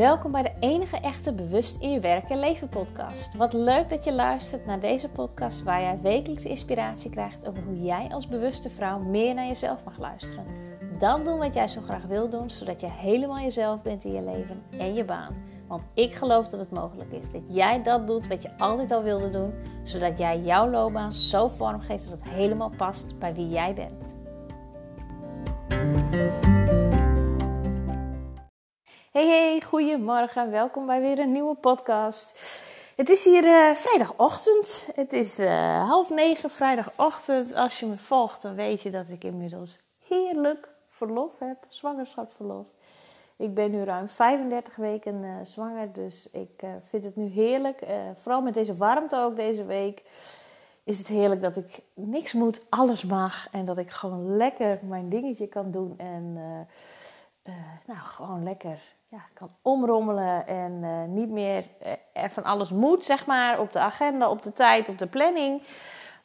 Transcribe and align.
Welkom 0.00 0.32
bij 0.32 0.42
de 0.42 0.52
enige 0.60 0.96
echte 0.96 1.32
Bewust 1.32 1.76
in 1.80 1.90
je 1.90 2.00
werk 2.00 2.30
en 2.30 2.38
leven 2.38 2.68
podcast. 2.68 3.36
Wat 3.36 3.52
leuk 3.52 3.88
dat 3.88 4.04
je 4.04 4.12
luistert 4.12 4.66
naar 4.66 4.80
deze 4.80 5.10
podcast 5.10 5.62
waar 5.62 5.80
jij 5.80 5.98
wekelijks 6.02 6.44
inspiratie 6.44 7.10
krijgt 7.10 7.48
over 7.48 7.62
hoe 7.62 7.82
jij 7.82 8.08
als 8.12 8.28
bewuste 8.28 8.70
vrouw 8.70 8.98
meer 8.98 9.34
naar 9.34 9.46
jezelf 9.46 9.84
mag 9.84 9.98
luisteren. 9.98 10.44
Dan 10.98 11.24
doen 11.24 11.38
wat 11.38 11.54
jij 11.54 11.68
zo 11.68 11.80
graag 11.80 12.02
wil 12.02 12.28
doen, 12.28 12.50
zodat 12.50 12.80
je 12.80 12.90
helemaal 12.90 13.38
jezelf 13.38 13.82
bent 13.82 14.04
in 14.04 14.12
je 14.12 14.22
leven 14.22 14.62
en 14.78 14.94
je 14.94 15.04
baan. 15.04 15.34
Want 15.66 15.82
ik 15.94 16.14
geloof 16.14 16.46
dat 16.46 16.60
het 16.60 16.70
mogelijk 16.70 17.12
is 17.12 17.30
dat 17.30 17.42
jij 17.46 17.82
dat 17.82 18.06
doet 18.06 18.28
wat 18.28 18.42
je 18.42 18.58
altijd 18.58 18.92
al 18.92 19.02
wilde 19.02 19.30
doen, 19.30 19.52
zodat 19.82 20.18
jij 20.18 20.40
jouw 20.40 20.70
loopbaan 20.70 21.12
zo 21.12 21.48
vormgeeft 21.48 22.10
dat 22.10 22.18
het 22.18 22.28
helemaal 22.28 22.72
past 22.76 23.18
bij 23.18 23.34
wie 23.34 23.48
jij 23.48 23.74
bent. 23.74 24.18
Hey 29.12 29.26
hey, 29.26 29.60
goedemorgen. 29.60 30.50
Welkom 30.50 30.86
bij 30.86 31.00
weer 31.00 31.18
een 31.18 31.32
nieuwe 31.32 31.54
podcast. 31.54 32.40
Het 32.96 33.08
is 33.08 33.24
hier 33.24 33.44
uh, 33.44 33.74
vrijdagochtend. 33.74 34.88
Het 34.94 35.12
is 35.12 35.40
uh, 35.40 35.88
half 35.88 36.10
negen 36.10 36.50
vrijdagochtend. 36.50 37.54
Als 37.54 37.80
je 37.80 37.86
me 37.86 37.96
volgt, 37.96 38.42
dan 38.42 38.54
weet 38.54 38.82
je 38.82 38.90
dat 38.90 39.08
ik 39.08 39.24
inmiddels 39.24 39.78
heerlijk 40.06 40.68
verlof 40.88 41.38
heb. 41.38 41.56
Zwangerschapsverlof. 41.68 42.66
Ik 43.36 43.54
ben 43.54 43.70
nu 43.70 43.82
ruim 43.82 44.08
35 44.08 44.76
weken 44.76 45.22
uh, 45.22 45.34
zwanger, 45.42 45.92
dus 45.92 46.30
ik 46.30 46.62
vind 46.88 47.04
het 47.04 47.16
nu 47.16 47.26
heerlijk. 47.26 47.82
vooral 48.14 48.42
met 48.42 48.54
deze 48.54 48.74
warmte 48.74 49.16
ook 49.16 49.36
deze 49.36 49.64
week 49.64 50.02
is 50.84 50.98
het 50.98 51.06
heerlijk 51.06 51.40
dat 51.40 51.56
ik 51.56 51.80
niks 51.94 52.32
moet, 52.32 52.66
alles 52.68 53.04
mag. 53.04 53.48
En 53.50 53.64
dat 53.64 53.78
ik 53.78 53.90
gewoon 53.90 54.36
lekker 54.36 54.78
mijn 54.82 55.08
dingetje 55.08 55.46
kan 55.46 55.70
doen. 55.70 55.94
En 55.98 56.32
nou, 57.86 57.98
gewoon 57.98 58.42
lekker 58.42 58.98
ja, 59.10 59.26
kan 59.34 59.56
omrommelen 59.62 60.46
en 60.46 60.82
uh, 60.82 61.04
niet 61.04 61.30
meer 61.30 61.64
uh, 62.14 62.24
van 62.28 62.44
alles 62.44 62.70
moet, 62.70 63.04
zeg 63.04 63.26
maar, 63.26 63.60
op 63.60 63.72
de 63.72 63.78
agenda, 63.78 64.30
op 64.30 64.42
de 64.42 64.52
tijd, 64.52 64.88
op 64.88 64.98
de 64.98 65.06
planning. 65.06 65.62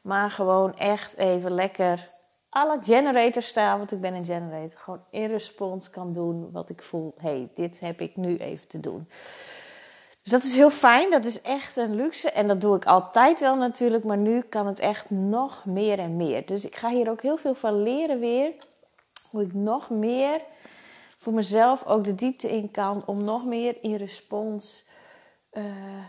Maar 0.02 0.32
gewoon 0.32 0.78
echt 0.78 1.18
even 1.18 1.52
lekker 1.52 2.08
la 2.50 2.78
generator 2.82 3.42
staan, 3.42 3.78
want 3.78 3.92
ik 3.92 4.02
ben 4.02 4.14
een 4.14 4.26
generator. 4.26 4.80
Gewoon 4.80 5.04
in 5.10 5.28
respons 5.28 5.90
kan 5.90 6.14
doen 6.14 6.52
wat 6.52 6.70
ik 6.70 6.84
voel. 6.84 7.14
hey, 7.18 7.50
dit 7.56 7.80
heb 7.80 8.02
ik 8.02 8.16
nu 8.16 8.38
even 8.38 8.68
te 8.68 8.80
doen. 8.80 9.08
Dus 10.22 10.32
dat 10.32 10.44
is 10.44 10.56
heel 10.56 10.72
fijn, 10.72 11.12
dat 11.12 11.26
is 11.26 11.42
echt 11.42 11.78
een 11.78 11.96
luxe. 11.96 12.32
En 12.32 12.48
dat 12.48 12.62
doe 12.62 12.76
ik 12.76 12.86
altijd 12.86 13.40
wel 13.40 13.56
natuurlijk, 13.56 14.04
maar 14.04 14.18
nu 14.18 14.42
kan 14.42 14.68
het 14.68 14.80
echt 14.80 15.10
nog 15.10 15.66
meer 15.66 16.00
en 16.00 16.16
meer. 16.16 16.46
Dus 16.46 16.66
ik 16.66 16.76
ga 16.76 16.90
hier 16.90 17.10
ook 17.10 17.22
heel 17.22 17.38
veel 17.38 17.56
van 17.56 17.84
leren 17.84 18.20
weer. 18.20 18.54
Hoe 19.30 19.42
ik 19.42 19.54
nog 19.54 19.90
meer 19.90 20.42
voor 21.26 21.34
mezelf 21.34 21.86
ook 21.86 22.04
de 22.04 22.16
diepte 22.16 22.52
in 22.52 22.72
kan 22.72 23.06
om 23.06 23.24
nog 23.24 23.46
meer 23.46 23.84
in 23.84 23.96
respons 23.96 24.88
uh, 25.52 25.64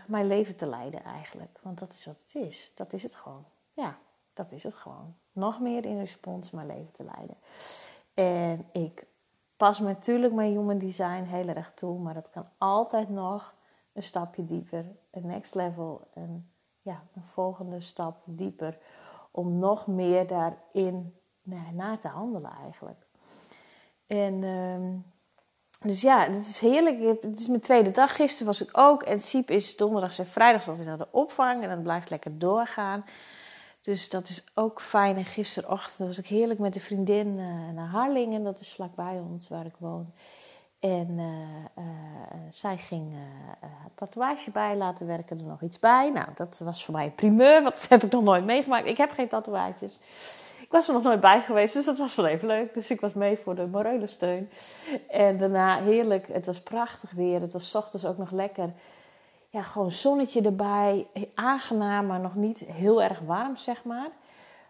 mijn 0.07 0.27
leven 0.27 0.55
te 0.55 0.65
leiden 0.65 1.03
eigenlijk. 1.03 1.59
Want 1.61 1.79
dat 1.79 1.93
is 1.93 2.05
wat 2.05 2.15
het 2.19 2.35
is. 2.35 2.71
Dat 2.75 2.93
is 2.93 3.03
het 3.03 3.15
gewoon. 3.15 3.45
Ja, 3.73 3.97
dat 4.33 4.51
is 4.51 4.63
het 4.63 4.73
gewoon. 4.73 5.15
Nog 5.31 5.59
meer 5.59 5.85
in 5.85 5.99
respons 5.99 6.51
mijn 6.51 6.67
leven 6.67 6.91
te 6.91 7.03
leiden. 7.03 7.37
En 8.13 8.65
ik 8.71 9.05
pas 9.55 9.79
natuurlijk 9.79 10.33
mijn 10.33 10.51
human 10.51 10.77
design 10.77 11.23
heel 11.23 11.47
erg 11.47 11.71
toe, 11.73 11.99
maar 11.99 12.13
dat 12.13 12.29
kan 12.29 12.49
altijd 12.57 13.09
nog 13.09 13.53
een 13.93 14.03
stapje 14.03 14.45
dieper, 14.45 14.85
een 15.11 15.25
next 15.25 15.55
level, 15.55 16.07
een, 16.13 16.51
ja, 16.81 17.03
een 17.15 17.23
volgende 17.23 17.81
stap 17.81 18.17
dieper, 18.25 18.77
om 19.31 19.57
nog 19.57 19.87
meer 19.87 20.27
daarin 20.27 21.15
naar 21.73 21.99
te 21.99 22.07
handelen 22.07 22.51
eigenlijk. 22.51 23.06
En 24.07 24.43
um, 24.43 25.05
dus 25.81 26.01
ja, 26.01 26.29
het 26.29 26.47
is 26.47 26.59
heerlijk. 26.59 27.21
Het 27.21 27.39
is 27.39 27.47
mijn 27.47 27.61
tweede 27.61 27.91
dag. 27.91 28.15
Gisteren 28.15 28.45
was 28.45 28.61
ik 28.61 28.69
ook. 28.71 29.03
En 29.03 29.21
Siep 29.21 29.49
is 29.49 29.75
donderdag 29.75 30.19
en 30.19 30.27
vrijdag 30.27 30.67
altijd 30.67 30.87
naar 30.87 30.97
de 30.97 31.07
opvang. 31.11 31.63
En 31.63 31.69
dan 31.69 31.81
blijft 31.81 32.09
lekker 32.09 32.37
doorgaan. 32.37 33.05
Dus 33.81 34.09
dat 34.09 34.29
is 34.29 34.43
ook 34.55 34.81
fijn. 34.81 35.15
En 35.15 35.25
gisterochtend 35.25 36.07
was 36.07 36.17
ik 36.17 36.27
heerlijk 36.27 36.59
met 36.59 36.75
een 36.75 36.81
vriendin 36.81 37.27
uh, 37.27 37.69
naar 37.75 37.87
Harlingen. 37.87 38.43
Dat 38.43 38.59
is 38.59 38.73
vlakbij 38.73 39.19
ons 39.29 39.49
waar 39.49 39.65
ik 39.65 39.75
woon. 39.77 40.13
En 40.79 41.07
uh, 41.17 41.83
uh, 41.83 41.85
zij 42.49 42.77
ging 42.77 43.15
tatoeage 43.95 44.51
bij 44.51 44.75
laten 44.75 45.07
werken, 45.07 45.39
er 45.39 45.45
nog 45.45 45.61
iets 45.61 45.79
bij. 45.79 46.11
Nou, 46.11 46.27
dat 46.35 46.61
was 46.63 46.85
voor 46.85 46.93
mij 46.93 47.05
een 47.05 47.15
primeur, 47.15 47.63
want 47.63 47.75
dat 47.75 47.89
heb 47.89 48.03
ik 48.03 48.11
nog 48.11 48.23
nooit 48.23 48.45
meegemaakt. 48.45 48.85
Ik 48.85 48.97
heb 48.97 49.11
geen 49.11 49.27
tatoeages. 49.27 49.99
Ik 50.67 50.73
was 50.73 50.87
er 50.87 50.93
nog 50.93 51.03
nooit 51.03 51.19
bij 51.19 51.41
geweest, 51.41 51.73
dus 51.73 51.85
dat 51.85 51.97
was 51.97 52.15
wel 52.15 52.25
even 52.25 52.47
leuk. 52.47 52.73
Dus 52.73 52.89
ik 52.89 53.01
was 53.01 53.13
mee 53.13 53.37
voor 53.37 53.55
de 53.55 53.65
morele 53.65 54.07
steun. 54.07 54.49
En 55.09 55.37
daarna 55.37 55.81
heerlijk, 55.81 56.27
het 56.27 56.45
was 56.45 56.61
prachtig 56.61 57.11
weer. 57.11 57.41
Het 57.41 57.53
was 57.53 57.75
ochtends 57.75 58.05
ook 58.05 58.17
nog 58.17 58.31
lekker. 58.31 58.73
Ja, 59.49 59.61
gewoon 59.61 59.91
zonnetje 59.91 60.41
erbij. 60.41 61.07
Aangenaam, 61.33 62.05
maar 62.05 62.19
nog 62.19 62.35
niet 62.35 62.59
heel 62.59 63.03
erg 63.03 63.19
warm, 63.19 63.55
zeg 63.55 63.83
maar. 63.83 64.09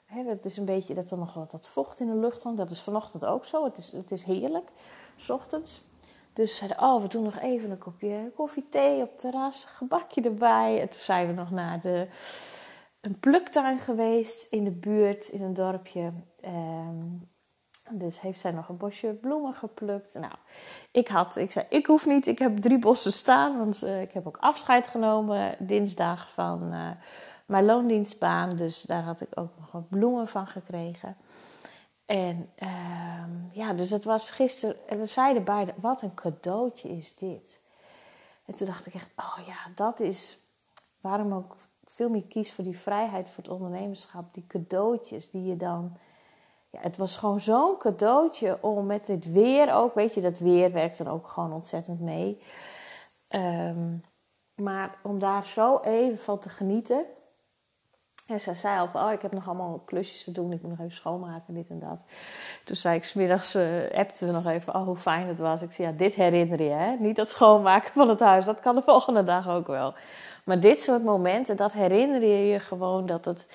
het 0.06 0.46
is 0.46 0.58
een 0.58 0.66
beetje 0.66 0.94
dat 0.94 1.12
er 1.12 1.18
nog 1.18 1.34
wat, 1.34 1.52
wat 1.52 1.68
vocht 1.68 2.00
in 2.00 2.08
de 2.08 2.16
lucht 2.16 2.44
hangt. 2.44 2.58
Dat 2.58 2.70
is 2.70 2.82
vanochtend 2.82 3.26
ook 3.26 3.46
zo. 3.46 3.64
Het 3.64 3.78
is, 3.78 3.92
het 3.92 4.12
is 4.12 4.24
heerlijk, 4.24 4.70
s 5.16 5.30
ochtends. 5.30 5.82
Dus 6.34 6.56
zeiden, 6.58 6.82
oh, 6.82 7.02
we 7.02 7.08
doen 7.08 7.24
nog 7.24 7.40
even 7.40 7.72
een 7.72 7.78
kopje 7.78 8.32
koffie, 8.36 8.70
thee 8.70 9.02
op 9.02 9.10
het 9.10 9.20
terras, 9.20 9.66
gebakje 9.66 10.22
erbij. 10.22 10.82
En 10.82 10.90
toen 10.90 11.02
zijn 11.02 11.28
we 11.28 11.34
nog 11.34 11.52
naar 11.52 11.82
de 11.82 12.08
een 13.02 13.20
pluktuin 13.20 13.80
geweest 13.80 14.52
in 14.52 14.64
de 14.64 14.72
buurt, 14.72 15.28
in 15.28 15.42
een 15.42 15.54
dorpje. 15.54 16.14
Um, 16.46 17.30
dus 17.92 18.22
heeft 18.22 18.40
zij 18.40 18.52
nog 18.52 18.70
een 18.70 18.78
bosje 18.78 19.14
bloemen 19.14 19.54
geplukt. 19.54 20.14
Nou, 20.14 20.34
ik 20.92 21.08
had, 21.08 21.36
ik 21.36 21.52
zei, 21.52 21.66
ik 21.70 21.86
hoef 21.86 22.06
niet, 22.06 22.28
ik 22.28 22.40
heb 22.40 22.58
drie 22.58 22.80
bossen 22.80 23.14
staan. 23.14 23.58
Want 23.58 23.84
uh, 23.84 24.02
ik 24.02 24.12
heb 24.12 24.28
ook 24.28 24.38
afscheid 24.38 24.88
genomen 24.88 25.56
dinsdag 25.60 26.32
van 26.32 26.74
uh, 26.74 26.92
mijn 27.46 27.66
loondienstbaan. 27.66 28.56
Dus 28.56 28.82
daar 28.82 29.04
had 29.04 29.22
ik 29.22 29.40
ook 29.40 29.52
nog 29.60 29.72
wat 29.72 29.90
bloemen 29.90 30.28
van 30.28 30.48
gekregen. 30.48 31.18
En 32.06 32.50
uh, 32.64 33.24
ja, 33.52 33.74
dus 33.74 33.90
het 33.90 34.04
was 34.04 34.32
gisteren, 34.32 34.88
en 34.88 35.00
we 35.00 35.06
zeiden 35.06 35.44
beide, 35.44 35.74
wat 35.78 36.02
een 36.02 36.14
cadeautje 36.14 36.90
is 36.90 37.16
dit. 37.16 37.60
En 38.46 38.56
toen 38.56 38.68
dacht 38.68 38.86
ik 38.86 38.94
echt, 38.94 39.10
oh 39.16 39.38
ja, 39.46 39.58
dat 39.76 40.00
is 40.00 40.38
waarom 41.02 41.34
ook 41.34 41.58
veel 41.98 42.10
meer 42.10 42.28
kies 42.28 42.54
voor 42.54 42.64
die 42.64 42.78
vrijheid, 42.78 43.30
voor 43.30 43.44
het 43.44 43.54
ondernemerschap, 43.54 44.34
die 44.34 44.48
cadeautjes 44.48 45.30
die 45.30 45.44
je 45.44 45.58
dan. 45.58 45.98
Ja, 46.70 46.80
het 46.82 46.98
was 46.98 47.18
gewoon 47.18 47.42
zo'n 47.42 47.78
cadeautje 47.78 48.58
om 48.62 48.86
met 48.86 49.08
het 49.08 49.32
weer 49.32 49.74
ook, 49.74 49.94
weet 49.94 50.14
je, 50.14 50.22
dat 50.22 50.38
weer 50.38 50.72
werkt 50.72 51.00
er 51.00 51.12
ook 51.12 51.28
gewoon 51.28 51.54
ontzettend 51.54 52.00
mee. 52.00 52.42
Um, 53.30 54.04
maar 54.56 55.00
om 55.04 55.20
daar 55.20 55.46
zo 55.46 55.80
even 55.80 56.18
van 56.18 56.40
te 56.40 56.50
genieten. 56.50 57.06
En 58.28 58.40
zij 58.40 58.56
zei 58.56 58.80
al 58.80 58.88
van, 58.88 59.04
oh, 59.06 59.12
ik 59.12 59.22
heb 59.22 59.32
nog 59.32 59.48
allemaal 59.48 59.82
klusjes 59.86 60.24
te 60.24 60.32
doen. 60.32 60.52
Ik 60.52 60.62
moet 60.62 60.72
nog 60.72 60.80
even 60.80 60.98
schoonmaken, 60.98 61.54
dit 61.54 61.70
en 61.70 61.80
dat. 61.80 62.00
Toen 62.64 62.76
zei 62.76 62.96
ik, 62.96 63.04
smiddags 63.04 63.56
uh, 63.56 63.92
appten 63.94 64.28
we 64.28 64.34
nog 64.34 64.46
even, 64.46 64.76
oh, 64.76 64.84
hoe 64.84 64.98
fijn 64.98 65.28
het 65.28 65.38
was. 65.38 65.62
Ik 65.62 65.72
zei, 65.72 65.88
ja, 65.88 65.98
dit 65.98 66.16
herinner 66.16 66.64
je, 66.64 66.70
hè? 66.70 66.96
Niet 67.00 67.16
dat 67.16 67.30
schoonmaken 67.30 67.92
van 67.94 68.10
het 68.10 68.20
huis. 68.20 68.46
Dat 68.46 68.60
kan 68.60 68.76
de 68.76 68.82
volgende 68.92 69.24
dag 69.24 69.50
ook 69.50 69.68
wel. 69.68 69.94
Maar 70.44 70.60
dit 70.60 70.80
soort 70.80 71.04
momenten, 71.04 71.58
dat 71.58 71.74
herinner 71.74 72.22
je 72.22 72.48
je 72.48 72.60
gewoon 72.60 73.06
dat 73.06 73.26
het, 73.26 73.48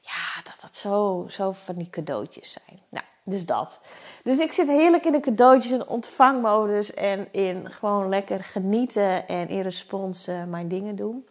ja, 0.00 0.42
dat 0.44 0.60
dat 0.60 0.76
zo, 0.76 1.24
zo 1.28 1.52
van 1.52 1.74
die 1.74 1.90
cadeautjes 1.90 2.52
zijn. 2.52 2.80
Nou, 2.90 3.04
dus 3.24 3.46
dat. 3.46 3.80
Dus 4.22 4.38
ik 4.38 4.52
zit 4.52 4.68
heerlijk 4.68 5.04
in 5.04 5.12
de 5.12 5.20
cadeautjes 5.20 5.72
en 5.72 5.88
ontvangmodus 5.88 6.94
en 6.94 7.32
in 7.32 7.70
gewoon 7.70 8.08
lekker 8.08 8.44
genieten 8.44 9.28
en 9.28 9.48
in 9.48 9.60
respons 9.60 10.28
uh, 10.28 10.44
mijn 10.44 10.68
dingen 10.68 10.96
doen. 10.96 11.26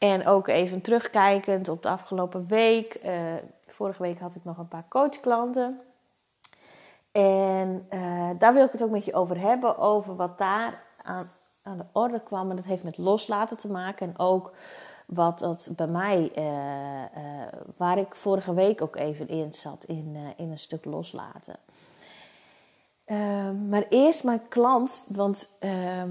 En 0.00 0.26
ook 0.26 0.48
even 0.48 0.80
terugkijkend 0.80 1.68
op 1.68 1.82
de 1.82 1.88
afgelopen 1.88 2.46
week. 2.46 3.00
Uh, 3.04 3.34
vorige 3.66 4.02
week 4.02 4.18
had 4.18 4.34
ik 4.34 4.44
nog 4.44 4.58
een 4.58 4.68
paar 4.68 4.88
coachklanten. 4.88 5.80
En 7.12 7.86
uh, 7.94 8.30
daar 8.38 8.54
wil 8.54 8.64
ik 8.64 8.72
het 8.72 8.82
ook 8.82 8.90
met 8.90 9.04
je 9.04 9.14
over 9.14 9.40
hebben, 9.40 9.78
over 9.78 10.16
wat 10.16 10.38
daar 10.38 10.82
aan 11.02 11.30
aan 11.62 11.78
de 11.78 11.84
orde 11.92 12.20
kwam. 12.20 12.50
En 12.50 12.56
dat 12.56 12.64
heeft 12.64 12.82
met 12.82 12.98
loslaten 12.98 13.56
te 13.56 13.70
maken. 13.70 14.06
En 14.06 14.18
ook 14.18 14.52
wat 15.06 15.38
dat 15.38 15.68
bij 15.76 15.86
mij, 15.86 16.32
uh, 16.38 16.44
waar 17.76 17.98
ik 17.98 18.14
vorige 18.14 18.54
week 18.54 18.82
ook 18.82 18.96
even 18.96 19.28
in 19.28 19.54
zat, 19.54 19.84
in, 19.84 20.16
in 20.36 20.50
een 20.50 20.58
stuk 20.58 20.84
loslaten. 20.84 21.56
Ehm, 23.10 23.68
maar 23.68 23.84
eerst 23.88 24.24
mijn 24.24 24.48
klant, 24.48 25.06
want 25.08 25.56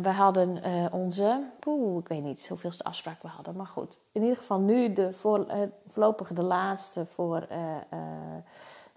we 0.02 0.10
hadden 0.10 0.62
onze, 0.92 1.44
poeh, 1.60 2.00
ik 2.00 2.08
weet 2.08 2.24
niet 2.24 2.48
hoeveelste 2.48 2.84
afspraak 2.84 3.22
we 3.22 3.28
hadden, 3.28 3.56
maar 3.56 3.68
goed. 3.68 3.98
In 4.12 4.22
ieder 4.22 4.38
geval 4.38 4.60
nu 4.60 4.94
de 4.94 5.14
voor, 5.14 5.46
voorlopig 5.88 6.28
de 6.28 6.44
laatste 6.44 7.06
voor 7.06 7.48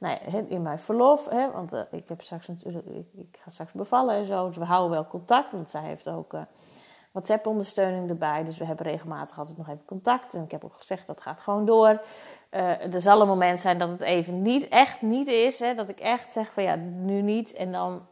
nou 0.03 0.19
ja, 0.33 0.45
in 0.49 0.63
mijn 0.63 0.79
verlof, 0.79 1.29
hè, 1.29 1.51
want 1.51 1.73
uh, 1.73 1.81
ik, 1.91 2.09
heb 2.09 2.23
straks 2.23 2.47
natuurlijk, 2.47 2.87
ik, 2.87 3.07
ik, 3.13 3.39
ga 3.43 3.51
straks 3.51 3.73
bevallen 3.73 4.15
en 4.15 4.27
zo. 4.27 4.47
Dus 4.47 4.57
we 4.57 4.65
houden 4.65 4.91
wel 4.91 5.07
contact, 5.07 5.53
want 5.53 5.71
zij 5.71 5.83
heeft 5.83 6.09
ook 6.09 6.35
uh, 6.35 6.41
WhatsApp-ondersteuning 7.13 8.09
erbij. 8.09 8.45
Dus 8.45 8.59
we 8.59 8.65
hebben 8.65 8.87
regelmatig 8.87 9.39
altijd 9.39 9.57
nog 9.57 9.69
even 9.69 9.85
contact. 9.85 10.35
En 10.35 10.43
ik 10.43 10.51
heb 10.51 10.65
ook 10.65 10.75
gezegd, 10.75 11.07
dat 11.07 11.21
gaat 11.21 11.41
gewoon 11.41 11.65
door. 11.65 12.03
Uh, 12.51 12.95
er 12.95 13.01
zal 13.01 13.21
een 13.21 13.27
moment 13.27 13.61
zijn 13.61 13.79
dat 13.79 13.89
het 13.89 14.01
even 14.01 14.43
niet, 14.43 14.69
echt 14.69 15.03
niet 15.03 15.27
is. 15.27 15.59
Hè, 15.59 15.75
dat 15.75 15.89
ik 15.89 16.01
echt 16.01 16.33
zeg 16.33 16.53
van 16.53 16.63
ja, 16.63 16.75
nu 16.75 17.23
niet. 17.23 17.53
En 17.53 17.73
dan 17.73 18.07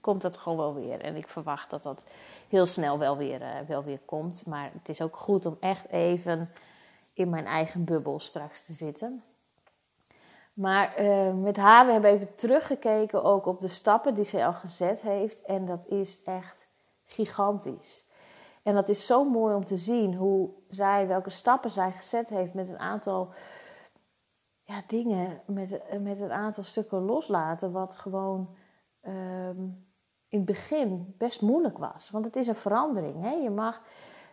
komt 0.00 0.22
dat 0.22 0.36
gewoon 0.36 0.58
wel 0.58 0.74
weer. 0.74 1.00
En 1.00 1.16
ik 1.16 1.28
verwacht 1.28 1.70
dat 1.70 1.82
dat 1.82 2.04
heel 2.48 2.66
snel 2.66 2.98
wel 2.98 3.16
weer, 3.16 3.40
wel 3.66 3.84
weer 3.84 4.00
komt. 4.04 4.46
Maar 4.46 4.70
het 4.72 4.88
is 4.88 5.02
ook 5.02 5.16
goed 5.16 5.46
om 5.46 5.56
echt 5.60 5.88
even 5.88 6.50
in 7.14 7.30
mijn 7.30 7.46
eigen 7.46 7.84
bubbel 7.84 8.20
straks 8.20 8.64
te 8.64 8.72
zitten. 8.72 9.22
Maar 10.52 11.02
met 11.34 11.56
haar, 11.56 11.86
we 11.86 11.92
hebben 11.92 12.10
even 12.10 12.34
teruggekeken 12.34 13.24
ook 13.24 13.46
op 13.46 13.60
de 13.60 13.68
stappen 13.68 14.14
die 14.14 14.24
zij 14.24 14.46
al 14.46 14.52
gezet 14.52 15.02
heeft. 15.02 15.42
En 15.42 15.66
dat 15.66 15.80
is 15.86 16.22
echt 16.22 16.59
gigantisch. 17.12 18.04
En 18.62 18.74
dat 18.74 18.88
is 18.88 19.06
zo 19.06 19.24
mooi 19.24 19.54
om 19.54 19.64
te 19.64 19.76
zien 19.76 20.14
hoe 20.14 20.50
zij, 20.68 21.06
welke 21.06 21.30
stappen 21.30 21.70
zij 21.70 21.92
gezet 21.92 22.28
heeft 22.28 22.54
met 22.54 22.68
een 22.68 22.78
aantal 22.78 23.32
ja, 24.62 24.82
dingen, 24.86 25.40
met, 25.46 26.00
met 26.00 26.20
een 26.20 26.32
aantal 26.32 26.62
stukken 26.62 26.98
loslaten, 26.98 27.72
wat 27.72 27.96
gewoon 27.96 28.56
um, 29.02 29.88
in 30.28 30.38
het 30.38 30.44
begin 30.44 31.14
best 31.18 31.42
moeilijk 31.42 31.78
was. 31.78 32.10
Want 32.10 32.24
het 32.24 32.36
is 32.36 32.46
een 32.46 32.54
verandering. 32.54 33.22
Hè? 33.22 33.30
Je 33.30 33.50
mag, 33.50 33.82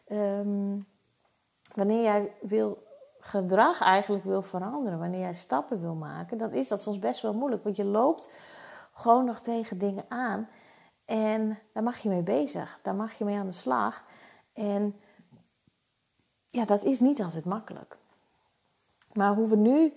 um, 0.08 0.88
wanneer 1.76 2.02
jij 2.02 2.36
wil 2.42 2.86
gedrag 3.20 3.82
eigenlijk 3.82 4.24
wil 4.24 4.42
veranderen, 4.42 5.00
wanneer 5.00 5.20
jij 5.20 5.34
stappen 5.34 5.82
wil 5.82 5.96
maken, 5.96 6.38
dan 6.38 6.54
is 6.54 6.68
dat 6.68 6.82
soms 6.82 7.00
best 7.00 7.22
wel 7.22 7.34
moeilijk. 7.34 7.64
Want 7.64 7.76
je 7.76 7.86
loopt 7.86 8.32
gewoon 8.94 9.26
nog 9.26 9.40
tegen 9.40 9.78
dingen 9.78 10.06
aan. 10.08 10.50
En 11.08 11.60
daar 11.74 11.84
mag 11.84 11.98
je 11.98 12.10
mee 12.10 12.22
bezig. 12.22 12.80
Daar 12.82 12.96
mag 12.96 13.18
je 13.18 13.26
mee 13.26 13.38
aan 13.38 13.46
de 13.46 13.52
slag. 13.52 14.04
En 14.54 14.96
ja, 16.50 16.66
dat 16.66 16.84
is 16.84 17.00
niet 17.00 17.22
altijd 17.22 17.46
makkelijk. 17.46 17.98
Maar 19.14 19.36
hoe 19.36 19.48
we 19.48 19.56
nu 19.56 19.94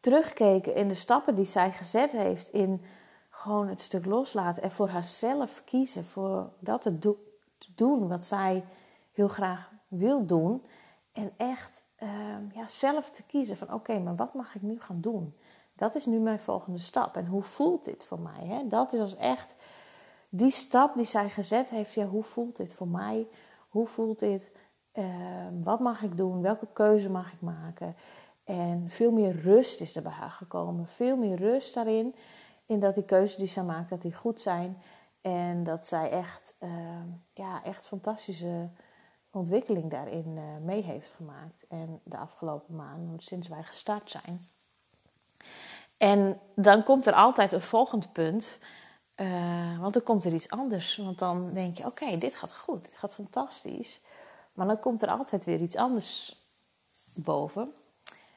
terugkeken 0.00 0.74
in 0.74 0.88
de 0.88 0.94
stappen 0.94 1.34
die 1.34 1.44
zij 1.44 1.72
gezet 1.72 2.12
heeft 2.12 2.48
in 2.48 2.82
gewoon 3.30 3.68
het 3.68 3.80
stuk 3.80 4.04
loslaten 4.04 4.62
en 4.62 4.70
voor 4.70 4.88
haarzelf 4.88 5.64
kiezen, 5.64 6.04
voor 6.04 6.50
dat 6.58 6.82
te, 6.82 7.16
doen 7.74 8.08
wat 8.08 8.26
zij 8.26 8.64
heel 9.12 9.28
graag 9.28 9.70
wil 9.88 10.26
doen. 10.26 10.64
En 11.12 11.32
echt 11.36 11.84
Ehm, 11.96 12.42
ja, 12.54 12.66
zelf 12.66 13.10
te 13.10 13.22
kiezen 13.22 13.56
van 13.56 13.72
oké, 13.72 13.98
maar 13.98 14.16
wat 14.16 14.34
mag 14.34 14.54
ik 14.54 14.62
nu 14.62 14.80
gaan 14.80 15.00
doen? 15.00 15.34
Dat 15.74 15.94
is 15.94 16.06
nu 16.06 16.18
mijn 16.18 16.40
volgende 16.40 16.78
stap. 16.78 17.16
En 17.16 17.26
hoe 17.26 17.42
voelt 17.42 17.84
dit 17.84 18.04
voor 18.04 18.20
mij? 18.20 18.46
Hè? 18.46 18.68
Dat 18.68 18.92
is 18.92 19.00
als 19.00 19.16
echt 19.16 19.56
die 20.28 20.50
stap 20.50 20.96
die 20.96 21.04
zij 21.04 21.30
gezet 21.30 21.70
heeft. 21.70 21.94
Ja, 21.94 22.06
hoe 22.06 22.22
voelt 22.22 22.56
dit 22.56 22.74
voor 22.74 22.88
mij? 22.88 23.28
Hoe 23.68 23.86
voelt 23.86 24.18
dit? 24.18 24.52
Ehm, 24.92 25.62
wat 25.62 25.80
mag 25.80 26.02
ik 26.02 26.16
doen? 26.16 26.42
Welke 26.42 26.68
keuze 26.72 27.10
mag 27.10 27.32
ik 27.32 27.40
maken? 27.40 27.96
En 28.44 28.90
veel 28.90 29.12
meer 29.12 29.40
rust 29.40 29.80
is 29.80 29.96
er 29.96 30.02
bij 30.02 30.12
haar 30.12 30.30
gekomen. 30.30 30.86
Veel 30.86 31.16
meer 31.16 31.36
rust 31.36 31.74
daarin. 31.74 32.14
In 32.66 32.80
dat 32.80 32.94
die 32.94 33.04
keuzes 33.04 33.36
die 33.36 33.46
zij 33.46 33.62
maakt, 33.62 33.90
dat 33.90 34.02
die 34.02 34.14
goed 34.14 34.40
zijn. 34.40 34.82
En 35.20 35.64
dat 35.64 35.86
zij 35.86 36.10
echt, 36.10 36.54
ehm, 36.58 37.06
ja, 37.32 37.64
echt 37.64 37.86
fantastische 37.86 38.68
ontwikkeling 39.30 39.90
daarin 39.90 40.36
uh, 40.36 40.42
mee 40.62 40.82
heeft 40.82 41.12
gemaakt. 41.12 41.66
En 41.68 42.00
de 42.04 42.16
afgelopen 42.16 42.74
maanden, 42.76 43.20
sinds 43.20 43.48
wij 43.48 43.62
gestart 43.62 44.10
zijn. 44.10 44.40
En 45.96 46.40
dan 46.54 46.82
komt 46.82 47.06
er 47.06 47.12
altijd 47.12 47.52
een 47.52 47.60
volgend 47.60 48.12
punt. 48.12 48.58
Uh, 49.16 49.80
want 49.80 49.92
dan 49.92 50.02
komt 50.02 50.24
er 50.24 50.32
iets 50.32 50.50
anders. 50.50 50.96
Want 50.96 51.18
dan 51.18 51.52
denk 51.52 51.76
je, 51.76 51.86
oké, 51.86 52.18
dit 52.18 52.34
gaat 52.34 52.56
goed, 52.56 52.82
dit 52.82 52.96
gaat 52.96 53.14
fantastisch. 53.14 54.00
Maar 54.52 54.66
dan 54.66 54.80
komt 54.80 55.02
er 55.02 55.08
altijd 55.08 55.44
weer 55.44 55.60
iets 55.60 55.76
anders 55.76 56.36
boven. 57.14 57.72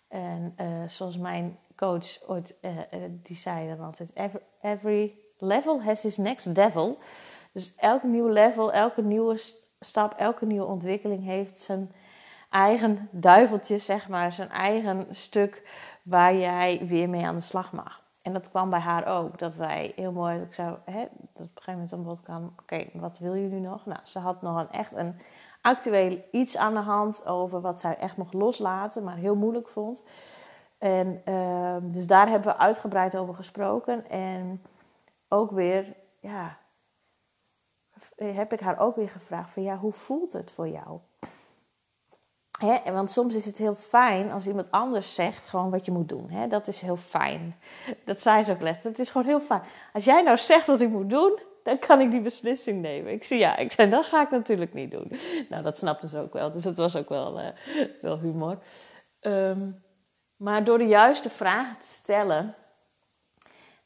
En 0.08 0.56
uh, 0.62 0.90
zoals 0.90 1.18
mijn 1.18 1.60
coach 1.76 2.28
ooit, 2.28 2.56
die 3.24 3.36
zei 3.36 3.68
dan 3.76 3.86
altijd, 3.86 4.10
every, 4.14 4.42
every 4.62 5.18
level 5.38 5.84
has 5.84 6.02
his 6.02 6.18
next 6.18 6.56
devil. 6.56 6.98
Dus 7.52 7.76
elk 7.76 8.04
nieuw 8.04 8.28
level, 8.28 8.74
elke 8.74 9.02
nieuwe 9.02 9.42
stap, 9.80 10.14
elke 10.18 10.46
nieuwe 10.46 10.66
ontwikkeling 10.66 11.24
heeft 11.24 11.60
zijn 11.60 11.92
eigen 12.50 13.08
duiveltje, 13.12 13.78
zeg 13.78 14.08
maar, 14.08 14.34
zijn 14.34 14.50
eigen 14.50 15.08
stuk 15.16 15.70
waar 16.02 16.36
jij 16.36 16.86
weer 16.88 17.10
mee 17.10 17.26
aan 17.26 17.36
de 17.36 17.42
slag 17.42 17.72
mag. 17.72 18.02
En 18.30 18.36
dat 18.36 18.50
kwam 18.50 18.70
bij 18.70 18.80
haar 18.80 19.06
ook. 19.08 19.38
Dat 19.38 19.56
wij 19.56 19.92
heel 19.96 20.12
mooi, 20.12 20.42
ik 20.42 20.54
zou, 20.54 20.78
hè, 20.86 21.00
dat 21.34 21.48
op 21.48 21.56
een 21.56 21.62
gegeven 21.62 21.88
moment 21.90 21.90
dan 21.90 22.20
kan, 22.24 22.54
oké, 22.60 22.86
wat 22.94 23.20
wil 23.20 23.34
je 23.34 23.48
nu 23.48 23.60
nog? 23.60 23.86
Nou, 23.86 24.00
ze 24.04 24.20
had 24.20 24.42
nog 24.42 24.58
een, 24.58 24.70
echt 24.70 24.96
een 24.96 25.20
actueel 25.62 26.24
iets 26.32 26.58
aan 26.58 26.74
de 26.74 26.80
hand 26.80 27.26
over 27.26 27.62
wat 27.62 27.80
zij 27.80 27.98
echt 27.98 28.18
mocht 28.18 28.34
loslaten, 28.34 29.04
maar 29.04 29.16
heel 29.16 29.36
moeilijk 29.36 29.68
vond. 29.68 30.04
En 30.78 31.22
uh, 31.26 31.76
dus 31.82 32.08
daar 32.08 32.30
hebben 32.30 32.52
we 32.52 32.58
uitgebreid 32.58 33.18
over 33.18 33.36
gesproken. 33.36 34.10
En 34.10 34.62
ook 35.28 35.52
weer, 35.52 35.96
ja, 36.20 36.58
heb 38.16 38.54
ik 38.54 38.60
haar 38.60 38.80
ook 38.80 38.96
weer 38.96 39.10
gevraagd 39.10 39.52
van 39.52 39.64
ja, 39.64 39.78
hoe 39.78 39.94
voelt 39.94 40.34
het 40.34 40.52
voor 40.52 40.68
jou? 40.68 41.00
Want 42.94 43.12
soms 43.12 43.36
is 43.36 43.46
het 43.46 43.58
heel 43.58 43.76
fijn 43.76 44.32
als 44.32 44.48
iemand 44.48 44.72
anders 44.72 45.16
zegt 45.16 45.48
gewoon 45.48 45.70
wat 45.70 45.86
je 45.86 45.92
moet 45.92 46.10
doen. 46.10 46.30
Dat 46.50 46.68
is 46.68 46.82
heel 46.82 46.98
fijn. 46.98 47.60
Dat 48.06 48.22
zei 48.22 48.44
ze 48.44 48.52
ook 48.52 48.62
letterlijk. 48.62 48.98
Het 48.98 49.06
is 49.06 49.12
gewoon 49.12 49.28
heel 49.28 49.42
fijn. 49.42 49.62
Als 49.94 50.06
jij 50.06 50.22
nou 50.22 50.38
zegt 50.38 50.68
wat 50.68 50.82
ik 50.82 50.90
moet 50.90 51.10
doen, 51.10 51.40
dan 51.64 51.80
kan 51.80 52.02
ik 52.02 52.12
die 52.12 52.22
beslissing 52.22 52.82
nemen. 52.82 53.12
Ik 53.12 53.24
zei 53.24 53.40
ja, 53.40 53.58
ik 53.58 53.72
zei 53.72 53.90
dat 53.90 54.06
ga 54.06 54.22
ik 54.22 54.32
natuurlijk 54.32 54.74
niet 54.74 54.92
doen. 54.92 55.12
Nou, 55.50 55.64
dat 55.64 55.78
snapte 55.78 56.08
ze 56.08 56.20
ook 56.20 56.34
wel. 56.34 56.52
Dus 56.52 56.64
dat 56.64 56.76
was 56.76 56.96
ook 56.96 57.10
wel, 57.10 57.40
uh, 57.40 57.48
wel 58.02 58.20
humor. 58.20 58.58
Um, 59.22 59.84
maar 60.36 60.64
door 60.64 60.78
de 60.78 60.88
juiste 60.88 61.30
vragen 61.30 61.78
te 61.82 61.88
stellen, 61.88 62.56